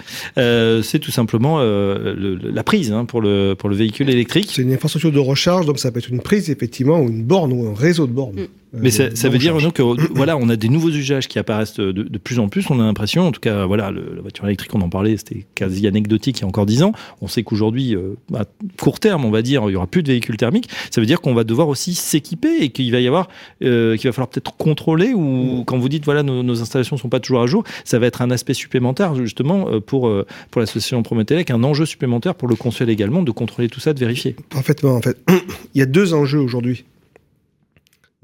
c'est 0.82 0.98
tout 0.98 1.10
simplement 1.10 1.60
la 1.60 2.62
prise 2.64 2.92
hein, 2.92 3.04
pour, 3.04 3.20
le, 3.20 3.54
pour 3.54 3.68
le 3.68 3.76
véhicule 3.76 4.10
électrique. 4.10 4.50
C'est 4.50 4.62
une 4.62 4.72
infrastructure 4.72 5.12
de 5.12 5.18
recharge, 5.18 5.66
donc 5.66 5.78
ça 5.78 5.92
peut 5.92 5.98
être 5.98 6.10
une 6.10 6.20
prise 6.20 6.50
effectivement, 6.50 7.00
ou 7.00 7.08
une 7.08 7.22
borne, 7.22 7.52
ou 7.52 7.68
un 7.68 7.74
réseau 7.74 8.06
de 8.06 8.12
bornes. 8.12 8.40
Mm. 8.40 8.48
Mais 8.76 8.90
ça, 8.90 9.28
veut 9.28 9.38
dire 9.38 9.56
que 9.72 9.82
voilà, 10.14 10.36
on 10.36 10.48
a 10.48 10.56
des 10.56 10.68
nouveaux 10.68 10.90
usages 10.90 11.28
qui 11.28 11.38
apparaissent 11.38 11.76
de, 11.76 12.18
plus 12.18 12.38
en 12.38 12.48
plus. 12.48 12.68
On 12.70 12.80
a 12.80 12.84
l'impression, 12.84 13.26
en 13.26 13.32
tout 13.32 13.40
cas, 13.40 13.66
voilà, 13.66 13.90
la 13.90 14.20
voiture 14.20 14.44
électrique, 14.46 14.74
on 14.74 14.80
en 14.80 14.88
parlait, 14.88 15.16
c'était 15.16 15.46
quasi 15.54 15.86
anecdotique 15.86 16.38
il 16.38 16.42
y 16.42 16.44
a 16.44 16.48
encore 16.48 16.66
10 16.66 16.82
ans. 16.82 16.92
On 17.20 17.28
sait 17.28 17.42
qu'aujourd'hui, 17.42 17.94
euh, 17.94 18.16
à 18.34 18.44
court 18.80 19.00
terme, 19.00 19.24
on 19.24 19.30
va 19.30 19.42
dire, 19.42 19.64
il 19.68 19.72
y 19.72 19.76
aura 19.76 19.86
plus 19.86 20.02
de 20.02 20.08
véhicules 20.08 20.36
thermiques. 20.36 20.68
Ça 20.90 21.00
veut 21.00 21.06
dire 21.06 21.20
qu'on 21.20 21.34
va 21.34 21.44
devoir 21.44 21.68
aussi 21.68 21.94
s'équiper 21.94 22.56
et 22.60 22.70
qu'il 22.70 22.90
va 22.92 23.00
y 23.00 23.06
avoir, 23.06 23.28
euh, 23.62 23.96
qu'il 23.96 24.08
va 24.08 24.12
falloir 24.12 24.28
peut-être 24.28 24.56
contrôler 24.56 25.12
ou 25.14 25.64
quand 25.66 25.78
vous 25.78 25.88
dites 25.88 26.04
voilà, 26.04 26.22
nos, 26.22 26.42
nos, 26.42 26.62
installations 26.62 26.96
sont 26.96 27.08
pas 27.08 27.20
toujours 27.20 27.42
à 27.42 27.46
jour, 27.46 27.64
ça 27.84 27.98
va 27.98 28.06
être 28.06 28.22
un 28.22 28.30
aspect 28.30 28.54
supplémentaire 28.54 29.14
justement 29.14 29.68
euh, 29.68 29.80
pour 29.80 30.10
pour 30.50 30.60
l'association 30.60 31.02
Prometelec, 31.02 31.50
un 31.50 31.62
enjeu 31.64 31.86
supplémentaire 31.86 32.34
pour 32.34 32.48
le 32.48 32.56
consul 32.56 32.88
également 32.88 33.22
de 33.22 33.30
contrôler 33.30 33.68
tout 33.68 33.80
ça, 33.80 33.92
de 33.92 33.98
vérifier. 33.98 34.36
Parfaitement, 34.50 34.96
en 34.96 35.02
fait, 35.02 35.16
il 35.74 35.78
y 35.78 35.82
a 35.82 35.86
deux 35.86 36.14
enjeux 36.14 36.40
aujourd'hui 36.40 36.84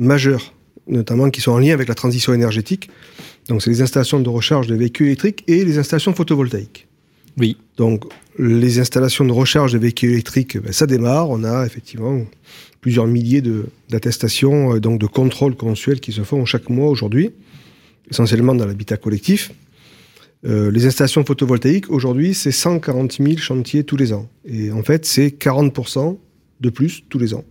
majeurs 0.01 0.53
notamment 0.91 1.31
qui 1.31 1.41
sont 1.41 1.53
en 1.53 1.59
lien 1.59 1.73
avec 1.73 1.89
la 1.89 1.95
transition 1.95 2.35
énergétique. 2.35 2.91
Donc, 3.49 3.63
c'est 3.63 3.71
les 3.71 3.83
installations 3.83 4.21
de 4.21 4.29
recharge 4.29 4.67
de 4.67 4.75
véhicules 4.75 5.07
électriques 5.07 5.45
et 5.47 5.65
les 5.65 5.79
installations 5.79 6.13
photovoltaïques. 6.13 6.89
Oui. 7.39 7.57
Donc, 7.77 8.05
les 8.39 8.79
installations 8.79 9.25
de 9.25 9.33
recharge 9.33 9.73
de 9.73 9.79
véhicules 9.79 10.11
électriques, 10.11 10.59
ben, 10.59 10.73
ça 10.73 10.87
démarre. 10.87 11.31
On 11.31 11.45
a 11.45 11.65
effectivement 11.65 12.21
plusieurs 12.81 13.07
milliers 13.07 13.43
d'attestations, 13.89 14.75
euh, 14.75 14.81
donc 14.81 15.01
de 15.01 15.07
contrôles 15.07 15.55
consuels 15.55 16.01
qui 16.01 16.13
se 16.13 16.23
font 16.23 16.45
chaque 16.45 16.69
mois 16.69 16.89
aujourd'hui, 16.89 17.31
essentiellement 18.11 18.55
dans 18.55 18.67
l'habitat 18.67 18.97
collectif. 18.97 19.53
Euh, 20.47 20.71
les 20.71 20.87
installations 20.87 21.25
photovoltaïques, 21.25 21.91
aujourd'hui, 21.91 22.35
c'est 22.35 22.53
140 22.53 23.19
000 23.19 23.37
chantiers 23.37 23.85
tous 23.85 23.97
les 23.97 24.13
ans. 24.13 24.29
Et 24.47 24.73
en 24.73 24.83
fait, 24.83 25.05
c'est 25.05 25.29
40% 25.29 26.19
de 26.61 26.71
plus 26.71 27.05
tous 27.09 27.19
les 27.19 27.35
ans. 27.35 27.45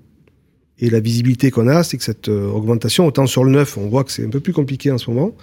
Et 0.80 0.90
la 0.90 1.00
visibilité 1.00 1.52
qu'on 1.52 1.68
a, 1.68 1.84
c'est 1.84 1.98
que 1.98 2.04
cette 2.04 2.30
euh, 2.30 2.48
augmentation, 2.48 3.06
autant 3.06 3.28
sur 3.28 3.44
le 3.44 3.52
neuf, 3.52 3.78
on 3.78 3.88
voit 3.90 4.04
que 4.04 4.12
c'est 4.12 4.26
un 4.26 4.30
peu 4.30 4.40
plus 4.40 4.54
compliqué 4.54 4.92
en 4.92 4.98
ce 4.98 5.10
moment, 5.10 5.36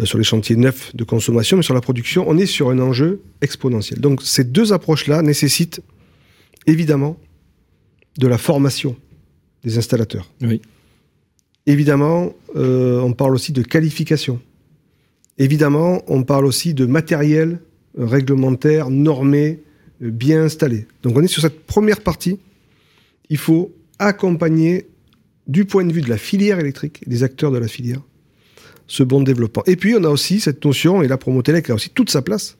euh, 0.00 0.04
sur 0.04 0.18
les 0.18 0.24
chantiers 0.24 0.56
neufs 0.56 0.94
de 0.94 1.04
consommation, 1.04 1.56
mais 1.56 1.62
sur 1.62 1.74
la 1.74 1.80
production, 1.80 2.24
on 2.28 2.36
est 2.36 2.46
sur 2.46 2.70
un 2.70 2.78
enjeu 2.80 3.20
exponentiel. 3.42 4.00
Donc 4.00 4.22
ces 4.22 4.44
deux 4.44 4.72
approches-là 4.72 5.22
nécessitent 5.22 5.80
évidemment 6.66 7.16
de 8.18 8.26
la 8.26 8.38
formation 8.38 8.96
des 9.62 9.78
installateurs. 9.78 10.28
Oui. 10.42 10.60
Évidemment, 11.66 12.32
euh, 12.56 13.00
on 13.00 13.12
parle 13.12 13.34
aussi 13.34 13.52
de 13.52 13.62
qualification. 13.62 14.40
Évidemment, 15.38 16.02
on 16.08 16.24
parle 16.24 16.44
aussi 16.44 16.74
de 16.74 16.86
matériel 16.86 17.60
réglementaire, 17.96 18.90
normé, 18.90 19.60
bien 20.00 20.42
installé. 20.42 20.86
Donc 21.02 21.16
on 21.16 21.22
est 21.22 21.28
sur 21.28 21.42
cette 21.42 21.66
première 21.66 22.00
partie. 22.00 22.38
Il 23.28 23.38
faut 23.38 23.72
accompagner 24.00 24.88
du 25.46 25.64
point 25.64 25.84
de 25.84 25.92
vue 25.92 26.00
de 26.00 26.08
la 26.08 26.16
filière 26.16 26.58
électrique, 26.58 27.02
des 27.06 27.22
acteurs 27.22 27.52
de 27.52 27.58
la 27.58 27.68
filière, 27.68 28.00
ce 28.86 29.02
bon 29.02 29.20
développement. 29.20 29.62
Et 29.66 29.76
puis 29.76 29.94
on 29.94 30.02
a 30.02 30.08
aussi 30.08 30.40
cette 30.40 30.64
notion, 30.64 31.02
et 31.02 31.08
la 31.08 31.18
Promotelec 31.18 31.70
a 31.70 31.74
aussi 31.74 31.90
toute 31.90 32.10
sa 32.10 32.22
place, 32.22 32.56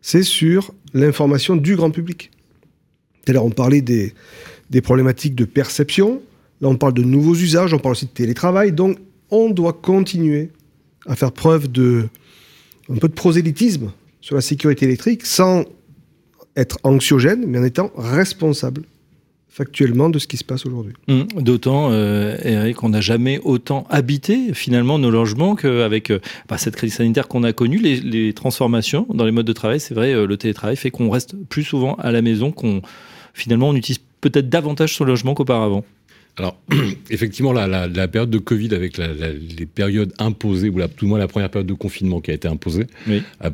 c'est 0.00 0.22
sur 0.22 0.74
l'information 0.94 1.56
du 1.56 1.76
grand 1.76 1.90
public. 1.90 2.30
Là, 3.26 3.42
on 3.42 3.50
parlait 3.50 3.82
des, 3.82 4.14
des 4.70 4.80
problématiques 4.80 5.34
de 5.34 5.44
perception, 5.44 6.22
là 6.60 6.68
on 6.68 6.76
parle 6.76 6.94
de 6.94 7.02
nouveaux 7.02 7.34
usages, 7.34 7.74
on 7.74 7.78
parle 7.78 7.92
aussi 7.92 8.06
de 8.06 8.10
télétravail, 8.10 8.72
donc 8.72 8.98
on 9.30 9.50
doit 9.50 9.74
continuer 9.74 10.50
à 11.06 11.14
faire 11.14 11.32
preuve 11.32 11.70
de 11.70 12.08
un 12.90 12.96
peu 12.96 13.08
de 13.08 13.14
prosélytisme 13.14 13.92
sur 14.22 14.34
la 14.34 14.40
sécurité 14.40 14.86
électrique 14.86 15.26
sans 15.26 15.64
être 16.56 16.78
anxiogène, 16.82 17.44
mais 17.46 17.58
en 17.58 17.64
étant 17.64 17.92
responsable 17.96 18.82
factuellement 19.58 20.08
de 20.08 20.20
ce 20.20 20.28
qui 20.28 20.36
se 20.36 20.44
passe 20.44 20.64
aujourd'hui. 20.66 20.94
Hum, 21.08 21.26
d'autant, 21.36 21.88
euh, 21.90 22.36
Eric, 22.44 22.76
qu'on 22.76 22.90
n'a 22.90 23.00
jamais 23.00 23.40
autant 23.42 23.88
habité 23.90 24.54
finalement 24.54 25.00
nos 25.00 25.10
logements 25.10 25.56
qu'avec 25.56 26.10
euh, 26.10 26.20
bah, 26.48 26.58
cette 26.58 26.76
crise 26.76 26.94
sanitaire 26.94 27.26
qu'on 27.26 27.42
a 27.42 27.52
connue, 27.52 27.78
les, 27.78 28.32
transformations 28.34 29.04
dans 29.12 29.24
les 29.24 29.32
modes 29.32 29.46
de 29.46 29.52
travail. 29.52 29.80
C'est 29.80 29.94
vrai, 29.94 30.14
euh, 30.14 30.26
le 30.26 30.36
télétravail 30.36 30.76
fait 30.76 30.92
qu'on 30.92 31.10
reste 31.10 31.34
plus 31.48 31.64
souvent 31.64 31.96
à 31.96 32.12
la 32.12 32.22
maison, 32.22 32.52
qu'on 32.52 32.82
finalement 33.34 33.70
on 33.70 33.74
utilise 33.74 33.98
peut-être 34.20 34.48
davantage 34.48 34.94
son 34.94 35.04
logement 35.04 35.34
qu'auparavant. 35.34 35.84
Alors, 36.38 36.56
effectivement, 37.10 37.52
la, 37.52 37.66
la, 37.88 38.08
période 38.08 38.30
de 38.30 38.38
Covid 38.38 38.72
avec 38.74 38.96
les 38.96 39.66
périodes 39.66 40.12
imposées, 40.18 40.68
ou 40.68 40.80
tout 40.86 41.04
le 41.04 41.08
moins 41.08 41.18
la 41.18 41.26
première 41.26 41.50
période 41.50 41.66
de 41.66 41.74
confinement 41.74 42.20
qui 42.20 42.30
a 42.30 42.34
été 42.34 42.46
imposée, 42.46 42.86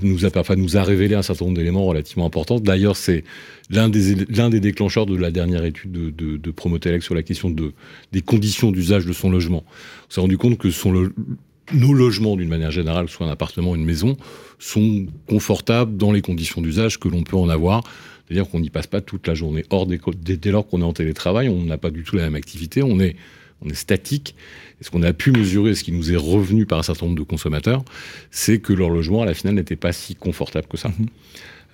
nous, 0.03 0.27
a, 0.27 0.57
nous 0.57 0.77
a 0.77 0.83
révélé 0.83 1.15
un 1.15 1.23
certain 1.23 1.47
nombre 1.47 1.57
d'éléments 1.57 1.85
relativement 1.85 2.27
importants. 2.27 2.61
D'ailleurs, 2.61 2.97
c'est 2.97 3.25
l'un 3.71 3.89
des, 3.89 4.27
l'un 4.29 4.51
des 4.51 4.61
déclencheurs 4.61 5.07
de 5.07 5.17
la 5.17 5.31
dernière 5.31 5.65
étude 5.65 5.93
de, 5.93 6.11
de, 6.11 6.37
de 6.37 6.51
Promotelec 6.51 7.03
sur 7.03 7.15
la 7.15 7.23
question 7.23 7.51
de, 7.51 7.73
des 8.13 8.21
conditions 8.21 8.71
d'usage 8.71 9.07
de 9.07 9.13
son 9.13 9.31
logement. 9.31 9.65
On 10.11 10.15
s'est 10.15 10.21
rendu 10.21 10.37
compte 10.37 10.59
que 10.59 10.71
son 10.71 11.09
nos 11.73 11.93
logements, 11.93 12.37
d'une 12.37 12.49
manière 12.49 12.71
générale, 12.71 13.09
soit 13.09 13.27
un 13.27 13.31
appartement 13.31 13.73
ou 13.73 13.77
une 13.77 13.85
maison, 13.85 14.17
sont 14.59 15.07
confortables 15.29 15.97
dans 15.97 16.13
les 16.13 16.21
conditions 16.21 16.61
d'usage 16.61 16.99
que 16.99 17.09
l'on 17.09 17.23
peut 17.23 17.37
en 17.37 17.49
avoir. 17.49 17.83
C'est-à-dire 18.27 18.49
qu'on 18.49 18.61
n'y 18.61 18.71
passe 18.71 18.87
pas 18.87 19.01
toute 19.01 19.27
la 19.27 19.35
journée. 19.35 19.65
Or, 19.71 19.87
dès, 19.87 20.37
dès 20.37 20.51
lors 20.51 20.67
qu'on 20.67 20.81
est 20.81 20.85
en 20.85 20.93
télétravail, 20.93 21.49
on 21.49 21.65
n'a 21.65 21.79
pas 21.79 21.91
du 21.91 22.05
tout 22.05 22.17
la 22.17 22.23
même 22.23 22.35
activité, 22.35 22.83
on 22.83 22.99
est, 23.01 23.17
on 23.63 23.69
est 23.69 23.75
statique. 23.75 24.35
Et 24.81 24.85
ce 24.85 24.91
qu'on 24.91 25.03
a 25.03 25.13
pu 25.13 25.31
mesurer, 25.31 25.75
ce 25.75 25.85
qui 25.85 25.93
nous 25.93 26.13
est 26.13 26.17
revenu 26.17 26.67
par 26.67 26.79
un 26.79 26.83
certain 26.83 27.07
nombre 27.07 27.19
de 27.19 27.25
consommateurs, 27.25 27.85
c'est 28.31 28.59
que 28.61 28.73
leur 28.73 28.89
logement, 28.89 29.23
à 29.23 29.27
la 29.27 29.35
finale, 29.35 29.55
n'était 29.55 29.77
pas 29.77 29.93
si 29.93 30.15
confortable 30.15 30.67
que 30.67 30.77
ça. 30.77 30.89
Mhm. 30.89 31.07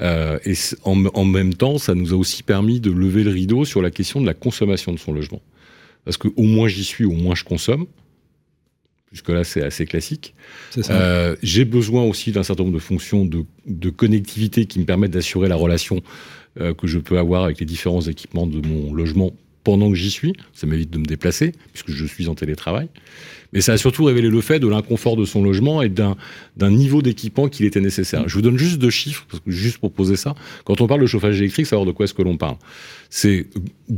Euh, 0.00 0.38
et 0.44 0.54
en, 0.84 1.04
en, 1.06 1.24
même 1.24 1.54
temps, 1.54 1.78
ça 1.78 1.94
nous 1.94 2.12
a 2.14 2.16
aussi 2.16 2.42
permis 2.42 2.80
de 2.80 2.90
lever 2.90 3.22
le 3.22 3.30
rideau 3.30 3.64
sur 3.64 3.82
la 3.82 3.90
question 3.90 4.20
de 4.20 4.26
la 4.26 4.34
consommation 4.34 4.92
de 4.92 4.98
son 4.98 5.12
logement. 5.12 5.42
Parce 6.04 6.16
que 6.16 6.28
au 6.36 6.44
moins 6.44 6.68
j'y 6.68 6.84
suis, 6.84 7.04
au 7.04 7.12
moins 7.12 7.34
je 7.34 7.44
consomme. 7.44 7.86
Puisque 9.10 9.28
là, 9.28 9.42
c'est 9.42 9.62
assez 9.62 9.86
classique. 9.86 10.34
Euh, 10.90 11.34
J'ai 11.42 11.64
besoin 11.64 12.04
aussi 12.04 12.30
d'un 12.30 12.44
certain 12.44 12.62
nombre 12.62 12.74
de 12.74 12.80
fonctions 12.80 13.24
de, 13.24 13.44
de 13.66 13.90
connectivité 13.90 14.66
qui 14.66 14.78
me 14.78 14.84
permettent 14.84 15.10
d'assurer 15.10 15.48
la 15.48 15.56
relation 15.56 16.00
euh, 16.60 16.74
que 16.74 16.86
je 16.86 16.98
peux 16.98 17.18
avoir 17.18 17.42
avec 17.44 17.58
les 17.58 17.66
différents 17.66 18.02
équipements 18.02 18.46
de 18.46 18.64
mon 18.66 18.94
logement 18.94 19.32
pendant 19.64 19.90
que 19.90 19.96
j'y 19.96 20.10
suis. 20.10 20.34
Ça 20.52 20.66
m'évite 20.66 20.90
de 20.90 20.98
me 20.98 21.04
déplacer, 21.04 21.52
puisque 21.72 21.90
je 21.90 22.04
suis 22.04 22.28
en 22.28 22.34
télétravail. 22.34 22.88
Mais 23.52 23.60
ça 23.60 23.72
a 23.72 23.76
surtout 23.76 24.04
révélé 24.04 24.28
le 24.28 24.40
fait 24.40 24.60
de 24.60 24.68
l'inconfort 24.68 25.16
de 25.16 25.24
son 25.24 25.42
logement 25.42 25.82
et 25.82 25.88
d'un 25.88 26.16
niveau 26.60 27.02
d'équipement 27.02 27.48
qu'il 27.48 27.66
était 27.66 27.80
nécessaire. 27.80 28.28
Je 28.28 28.34
vous 28.34 28.42
donne 28.42 28.58
juste 28.58 28.78
deux 28.78 28.90
chiffres, 28.90 29.26
juste 29.46 29.78
pour 29.78 29.92
poser 29.92 30.16
ça. 30.16 30.34
Quand 30.64 30.80
on 30.80 30.86
parle 30.86 31.00
de 31.00 31.06
chauffage 31.06 31.40
électrique, 31.40 31.66
savoir 31.66 31.86
de 31.86 31.92
quoi 31.92 32.04
est-ce 32.04 32.14
que 32.14 32.22
l'on 32.22 32.36
parle. 32.36 32.56
C'est 33.08 33.46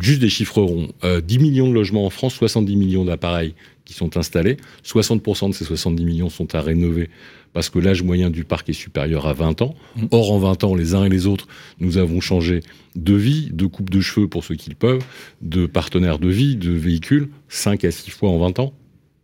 juste 0.01 0.21
des 0.21 0.31
chiffres 0.31 0.63
ronds. 0.63 0.89
10 1.03 1.07
euh, 1.07 1.41
millions 1.41 1.69
de 1.69 1.75
logements 1.75 2.07
en 2.07 2.11
France, 2.11 2.35
70 2.35 2.77
millions 2.77 3.05
d'appareils 3.05 3.55
qui 3.85 3.93
sont 3.93 4.17
installés. 4.17 4.57
60% 4.87 5.51
de 5.51 5.55
ces 5.55 5.65
70 5.65 6.05
millions 6.05 6.31
sont 6.31 6.55
à 6.55 6.63
rénover 6.63 7.11
parce 7.53 7.69
que 7.69 7.79
l'âge 7.79 8.03
moyen 8.03 8.31
du 8.31 8.45
parc 8.45 8.69
est 8.69 8.75
supérieur 8.75 9.27
à 9.27 9.33
20 9.33 9.63
ans. 9.63 9.75
Mmh. 9.97 10.07
Or, 10.11 10.33
en 10.33 10.39
20 10.39 10.65
ans, 10.65 10.75
les 10.75 10.95
uns 10.95 11.05
et 11.05 11.09
les 11.09 11.27
autres, 11.27 11.47
nous 11.81 11.99
avons 11.99 12.21
changé 12.21 12.61
de 12.97 13.15
vie, 13.15 13.51
de 13.53 13.67
coupe 13.67 13.91
de 13.91 14.01
cheveux 14.01 14.29
pour 14.29 14.45
ceux 14.45 14.55
qui 14.55 14.71
le 14.71 14.77
peuvent, 14.77 15.05
de 15.41 15.67
partenaires 15.67 16.19
de 16.19 16.29
vie, 16.29 16.57
de 16.57 16.71
véhicules, 16.71 17.29
5 17.49 17.85
à 17.85 17.91
6 17.91 18.11
fois 18.11 18.31
en 18.31 18.39
20 18.39 18.59
ans, 18.59 18.73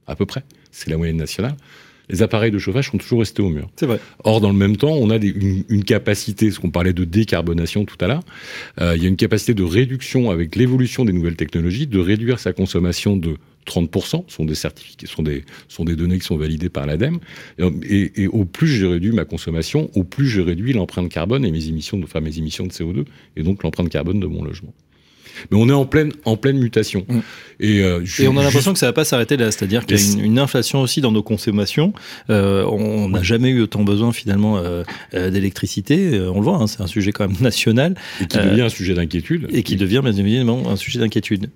à 0.07 0.17
peu 0.17 0.27
près. 0.27 0.45
C'est 0.71 0.91
la 0.91 0.97
moyenne 0.97 1.17
nationale. 1.17 1.57
Les 2.09 2.23
appareils 2.23 2.51
de 2.51 2.59
chauffage 2.59 2.91
sont 2.91 2.99
toujours 2.99 3.21
restés 3.21 3.43
au 3.43 3.51
mur. 3.51 3.69
C'est 3.77 3.87
vrai. 3.87 4.01
Or, 4.25 4.41
dans 4.41 4.51
le 4.51 4.57
même 4.57 4.77
temps, 4.77 4.95
on 4.95 5.11
a 5.11 5.17
une, 5.17 5.85
capacité, 5.85 6.51
ce 6.51 6.59
qu'on 6.61 6.71
parlait 6.71 6.93
de 6.93 7.05
décarbonation 7.05 7.85
tout 7.85 7.97
à 8.01 8.07
l'heure, 8.07 8.23
euh, 8.81 8.95
il 8.97 9.03
y 9.03 9.07
a 9.07 9.09
une 9.09 9.17
capacité 9.17 9.55
de 9.55 9.63
réduction 9.63 10.31
avec 10.31 10.57
l'évolution 10.57 11.05
des 11.05 11.13
nouvelles 11.13 11.37
technologies, 11.37 11.87
de 11.87 11.99
réduire 11.99 12.39
sa 12.39 12.53
consommation 12.53 13.17
de 13.17 13.37
30% 13.69 14.25
sont 14.29 14.45
des 14.45 14.55
certificats, 14.55 15.07
sont 15.07 15.23
des, 15.23 15.45
sont 15.69 15.85
des 15.85 15.95
données 15.95 16.19
qui 16.19 16.25
sont 16.25 16.37
validées 16.37 16.71
par 16.71 16.87
l'ADEME. 16.87 17.19
Et, 17.89 18.27
au 18.29 18.45
plus 18.45 18.69
j'ai 18.69 18.87
réduit 18.87 19.13
ma 19.13 19.25
consommation, 19.25 19.91
au 19.95 20.05
plus 20.05 20.29
j'ai 20.29 20.43
réduit 20.43 20.73
l'empreinte 20.73 21.11
carbone 21.11 21.45
et 21.45 21.53
mes 21.53 21.69
émissions, 21.69 21.99
de, 21.99 22.05
enfin 22.05 22.21
mes 22.21 22.39
émissions 22.39 22.67
de 22.67 22.73
CO2, 22.73 23.05
et 23.37 23.43
donc 23.43 23.63
l'empreinte 23.63 23.91
carbone 23.91 24.21
de 24.21 24.27
mon 24.27 24.43
logement. 24.43 24.73
Mais 25.51 25.59
on 25.59 25.69
est 25.69 25.73
en 25.73 25.87
pleine, 25.87 26.13
en 26.25 26.37
pleine 26.37 26.59
mutation. 26.59 27.05
Mmh. 27.09 27.19
Et, 27.61 27.83
euh, 27.83 28.05
on 28.29 28.37
a 28.37 28.43
l'impression 28.43 28.73
que 28.73 28.79
ça 28.79 28.87
va 28.87 28.93
pas 28.93 29.05
s'arrêter 29.05 29.37
là. 29.37 29.51
C'est-à-dire 29.51 29.85
qu'il 29.87 29.99
y 29.99 30.21
a 30.21 30.25
une, 30.25 30.39
inflation 30.39 30.81
aussi 30.81 31.01
dans 31.01 31.13
nos 31.13 31.23
consommations. 31.23 31.93
Euh, 32.31 32.65
on 32.65 33.09
n'a 33.09 33.23
jamais 33.23 33.51
eu 33.51 33.63
autant 33.63 33.83
besoin 33.83 34.13
finalement 34.13 34.59
euh, 34.59 34.85
d'électricité. 35.13 36.21
On 36.21 36.39
le 36.39 36.45
voit, 36.45 36.57
hein, 36.57 36.67
c'est 36.67 36.81
un 36.81 36.87
sujet 36.87 37.13
quand 37.13 37.29
même 37.29 37.37
national. 37.41 37.95
Et 38.21 38.27
qui 38.27 38.39
devient 38.39 38.63
un 38.63 38.69
sujet 38.69 38.95
d'inquiétude. 38.95 39.49
Et 39.51 39.63
qui 39.63 39.77
devient 39.77 40.01
bien 40.03 40.15
évidemment 40.15 40.71
un 40.71 40.77
sujet 40.77 40.99
d'inquiétude. 40.99 41.51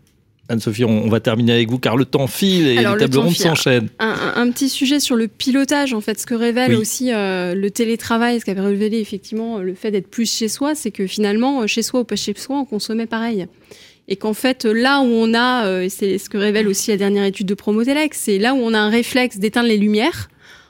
Anne-Sophie, 0.52 0.84
on, 0.84 1.08
va 1.08 1.18
terminer 1.18 1.52
avec 1.52 1.70
vous 1.70 1.78
car 1.78 1.96
le 1.96 2.04
temps 2.04 2.26
file 2.26 2.66
et 2.66 2.76
les 2.76 2.82
tables 2.82 3.18
rondes 3.18 3.34
s'enchaînent. 3.34 3.88
Un, 3.98 4.50
petit 4.50 4.68
sujet 4.68 5.00
sur 5.00 5.16
le 5.16 5.26
pilotage, 5.26 5.94
en 5.94 6.00
fait, 6.00 6.20
ce 6.20 6.26
que 6.26 6.34
révèle 6.34 6.74
aussi 6.74 7.12
euh, 7.12 7.54
le 7.54 7.70
télétravail, 7.70 8.38
ce 8.38 8.44
qu'avait 8.44 8.60
révélé 8.60 8.98
effectivement 8.98 9.58
le 9.58 9.74
fait 9.74 9.90
d'être 9.90 10.08
plus 10.08 10.30
chez 10.30 10.48
soi, 10.48 10.74
c'est 10.74 10.90
que 10.90 11.06
finalement, 11.06 11.66
chez 11.66 11.82
soi 11.82 12.00
ou 12.00 12.04
pas 12.04 12.16
chez 12.16 12.34
soi, 12.36 12.58
on 12.58 12.64
consommait 12.66 13.06
pareil. 13.06 13.46
Et 14.08 14.16
qu'en 14.16 14.34
fait, 14.34 14.64
là 14.64 15.00
où 15.00 15.06
on 15.06 15.32
a, 15.32 15.66
euh, 15.66 15.86
c'est 15.88 16.18
ce 16.18 16.28
que 16.28 16.36
révèle 16.36 16.68
aussi 16.68 16.90
la 16.90 16.96
dernière 16.96 17.24
étude 17.24 17.46
de 17.46 17.54
Promotelec, 17.54 18.12
c'est 18.14 18.38
là 18.38 18.52
où 18.52 18.58
on 18.58 18.74
a 18.74 18.78
un 18.78 18.90
réflexe 18.90 19.38
d'éteindre 19.38 19.68
les 19.68 19.78
lumières, 19.78 20.28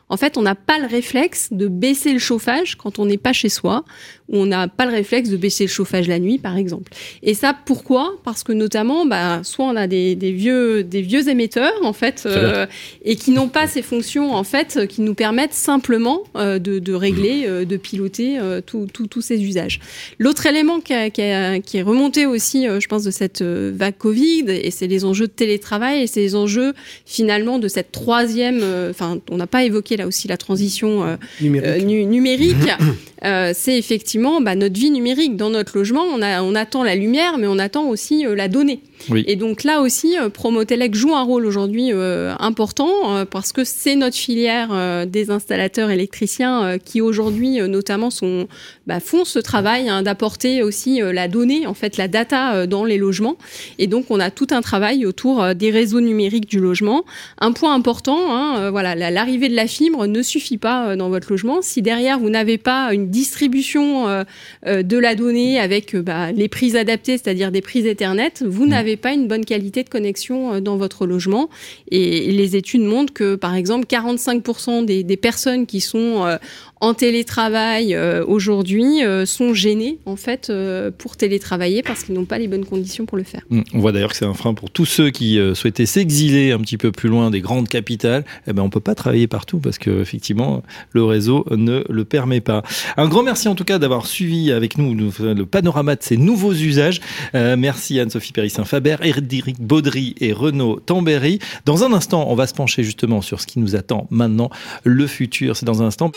en 0.08 0.16
fait, 0.16 0.36
on 0.36 0.42
n'a 0.42 0.54
pas 0.54 0.78
le 0.78 0.86
réflexe 0.86 1.48
de 1.52 1.68
baisser 1.68 2.12
le 2.12 2.18
chauffage 2.18 2.76
quand 2.76 2.98
on 2.98 3.06
n'est 3.06 3.16
pas 3.16 3.32
chez 3.32 3.48
soi, 3.48 3.84
ou 4.28 4.38
on 4.38 4.46
n'a 4.46 4.68
pas 4.68 4.86
le 4.86 4.92
réflexe 4.92 5.28
de 5.28 5.36
baisser 5.36 5.64
le 5.64 5.70
chauffage 5.70 6.08
la 6.08 6.18
nuit, 6.18 6.38
par 6.38 6.56
exemple. 6.56 6.92
Et 7.22 7.34
ça, 7.34 7.54
pourquoi? 7.66 8.14
Parce 8.24 8.42
que 8.42 8.52
notamment, 8.52 9.06
bah, 9.06 9.40
soit 9.42 9.66
on 9.66 9.76
a 9.76 9.86
des, 9.86 10.14
vieux, 10.14 10.84
des 10.84 11.02
vieux 11.02 11.28
émetteurs, 11.28 11.72
en 11.82 11.92
fait, 11.92 12.24
euh, 12.26 12.66
et 13.04 13.16
qui 13.16 13.30
n'ont 13.30 13.48
pas 13.48 13.66
ces 13.66 13.82
fonctions, 13.82 14.34
en 14.34 14.44
fait, 14.44 14.86
qui 14.86 15.02
nous 15.02 15.14
permettent 15.14 15.52
simplement 15.52 16.24
euh, 16.36 16.58
de, 16.58 16.92
régler, 16.94 17.46
mmh. 17.46 17.50
euh, 17.50 17.64
de 17.64 17.76
piloter 17.76 18.38
tous 18.66 19.20
ces 19.20 19.42
usages. 19.42 19.80
L'autre 20.18 20.46
élément 20.46 20.80
qui, 20.80 20.94
qui, 21.10 21.20
est 21.22 21.82
remonté 21.82 22.26
aussi, 22.26 22.66
je 22.66 22.86
pense, 22.86 23.04
de 23.04 23.10
cette 23.10 23.42
vague 23.42 23.96
Covid, 23.96 24.44
et 24.48 24.70
c'est 24.70 24.86
les 24.86 25.04
enjeux 25.04 25.26
de 25.26 25.32
télétravail, 25.32 26.02
et 26.02 26.06
c'est 26.06 26.20
les 26.20 26.34
enjeux, 26.34 26.72
finalement, 27.06 27.58
de 27.58 27.68
cette 27.68 27.92
troisième, 27.92 28.62
enfin, 28.90 29.18
on 29.30 29.36
n'a 29.36 29.46
pas 29.46 29.64
évoqué 29.64 29.96
aussi 30.06 30.28
la 30.28 30.36
transition 30.36 31.04
euh, 31.04 31.78
numérique, 31.80 32.56
euh, 32.80 32.92
euh, 33.24 33.52
c'est 33.54 33.78
effectivement 33.78 34.40
bah, 34.40 34.54
notre 34.54 34.78
vie 34.78 34.90
numérique. 34.90 35.36
Dans 35.36 35.50
notre 35.50 35.76
logement, 35.76 36.02
on, 36.02 36.22
a, 36.22 36.42
on 36.42 36.54
attend 36.54 36.82
la 36.82 36.94
lumière, 36.94 37.38
mais 37.38 37.46
on 37.46 37.58
attend 37.58 37.88
aussi 37.88 38.24
la 38.24 38.48
donnée. 38.48 38.80
Et 39.26 39.36
donc 39.36 39.64
là 39.64 39.80
aussi, 39.80 40.16
Promotelec 40.32 40.94
joue 40.94 41.14
un 41.14 41.22
rôle 41.22 41.46
aujourd'hui 41.46 41.90
important 41.92 43.24
parce 43.30 43.52
que 43.52 43.64
c'est 43.64 43.96
notre 43.96 44.16
filière 44.16 45.06
des 45.06 45.30
installateurs 45.30 45.90
électriciens 45.90 46.78
qui 46.84 47.00
aujourd'hui 47.00 47.60
notamment 47.68 48.10
sont, 48.10 48.48
bah, 48.86 49.00
font 49.00 49.24
ce 49.24 49.38
travail 49.38 49.88
hein, 49.88 50.02
d'apporter 50.02 50.62
aussi 50.62 51.00
la 51.00 51.28
donnée, 51.28 51.66
en 51.66 51.74
fait 51.74 51.96
la 51.96 52.08
data 52.08 52.66
dans 52.66 52.84
les 52.84 52.98
logements. 52.98 53.36
Et 53.78 53.86
donc 53.86 54.06
on 54.10 54.20
a 54.20 54.30
tout 54.30 54.48
un 54.50 54.60
travail 54.60 55.06
autour 55.06 55.54
des 55.54 55.70
réseaux 55.70 56.00
numériques 56.00 56.48
du 56.48 56.60
logement. 56.60 57.04
Un 57.38 57.52
point 57.52 57.74
important, 57.74 58.18
hein, 58.30 58.70
voilà, 58.70 58.94
l'arrivée 59.10 59.48
de 59.48 59.56
la 59.56 59.66
fibre 59.66 60.06
ne 60.06 60.22
suffit 60.22 60.58
pas 60.58 60.88
euh, 60.88 60.96
dans 60.96 61.08
votre 61.08 61.30
logement. 61.30 61.62
Si 61.62 61.82
derrière 61.82 62.18
vous 62.18 62.30
n'avez 62.30 62.58
pas 62.58 62.92
une 62.92 63.08
distribution 63.08 64.08
euh, 64.08 64.24
euh, 64.66 64.82
de 64.82 64.96
la 64.96 65.14
donnée 65.14 65.58
avec 65.58 65.96
bah, 65.96 66.32
les 66.32 66.48
prises 66.48 66.76
adaptées, 66.76 67.18
c'est-à-dire 67.18 67.50
des 67.50 67.60
prises 67.60 67.86
Ethernet, 67.86 68.32
vous 68.44 68.66
mmh. 68.66 68.70
Pas 68.96 69.12
une 69.12 69.28
bonne 69.28 69.44
qualité 69.44 69.82
de 69.82 69.88
connexion 69.88 70.60
dans 70.60 70.76
votre 70.76 71.06
logement. 71.06 71.48
Et 71.90 72.32
les 72.32 72.56
études 72.56 72.82
montrent 72.82 73.12
que, 73.12 73.34
par 73.34 73.54
exemple, 73.54 73.86
45% 73.86 74.84
des, 74.84 75.04
des, 75.04 75.16
personnes 75.16 75.66
qui 75.66 75.80
sont 75.80 76.38
en 76.82 76.94
télétravail 76.94 77.94
euh, 77.94 78.24
aujourd'hui 78.26 79.04
euh, 79.04 79.24
sont 79.24 79.54
gênés 79.54 79.98
en 80.04 80.16
fait 80.16 80.50
euh, 80.50 80.90
pour 80.90 81.16
télétravailler 81.16 81.80
parce 81.80 82.02
qu'ils 82.02 82.16
n'ont 82.16 82.24
pas 82.24 82.38
les 82.38 82.48
bonnes 82.48 82.64
conditions 82.64 83.06
pour 83.06 83.16
le 83.16 83.22
faire. 83.22 83.42
Mmh. 83.50 83.60
On 83.72 83.78
voit 83.78 83.92
d'ailleurs 83.92 84.10
que 84.10 84.16
c'est 84.16 84.26
un 84.26 84.34
frein 84.34 84.52
pour 84.52 84.68
tous 84.68 84.84
ceux 84.84 85.10
qui 85.10 85.38
souhaitaient 85.54 85.86
s'exiler 85.86 86.50
un 86.50 86.58
petit 86.58 86.76
peu 86.76 86.90
plus 86.90 87.08
loin 87.08 87.30
des 87.30 87.40
grandes 87.40 87.68
capitales. 87.68 88.24
Eh 88.48 88.52
ben 88.52 88.62
on 88.62 88.68
peut 88.68 88.80
pas 88.80 88.96
travailler 88.96 89.28
partout 89.28 89.60
parce 89.60 89.78
que 89.78 90.02
effectivement 90.02 90.64
le 90.90 91.04
réseau 91.04 91.46
ne 91.52 91.84
le 91.88 92.04
permet 92.04 92.40
pas. 92.40 92.64
Un 92.96 93.08
grand 93.08 93.22
merci 93.22 93.46
en 93.46 93.54
tout 93.54 93.64
cas 93.64 93.78
d'avoir 93.78 94.06
suivi 94.06 94.50
avec 94.50 94.76
nous 94.76 94.92
le 95.20 95.46
panorama 95.46 95.94
de 95.94 96.02
ces 96.02 96.16
nouveaux 96.16 96.52
usages. 96.52 97.00
merci 97.32 98.00
Anne-Sophie 98.00 98.32
Périssin-Faber, 98.32 98.96
Eric 99.02 99.60
Baudry 99.60 100.16
et 100.20 100.32
Renaud 100.32 100.80
Tambéry. 100.80 101.38
Dans 101.64 101.84
un 101.84 101.92
instant, 101.92 102.26
on 102.28 102.34
va 102.34 102.48
se 102.48 102.54
pencher 102.54 102.82
justement 102.82 103.22
sur 103.22 103.40
ce 103.40 103.46
qui 103.46 103.60
nous 103.60 103.76
attend 103.76 104.08
maintenant, 104.10 104.50
le 104.82 105.06
futur. 105.06 105.56
C'est 105.56 105.66
dans 105.66 105.80
un 105.80 105.86
instant 105.86 106.10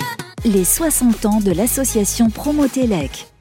les 0.56 0.64
60 0.64 1.26
ans 1.26 1.42
de 1.42 1.52
l'association 1.52 2.30
Promotelec. 2.30 3.35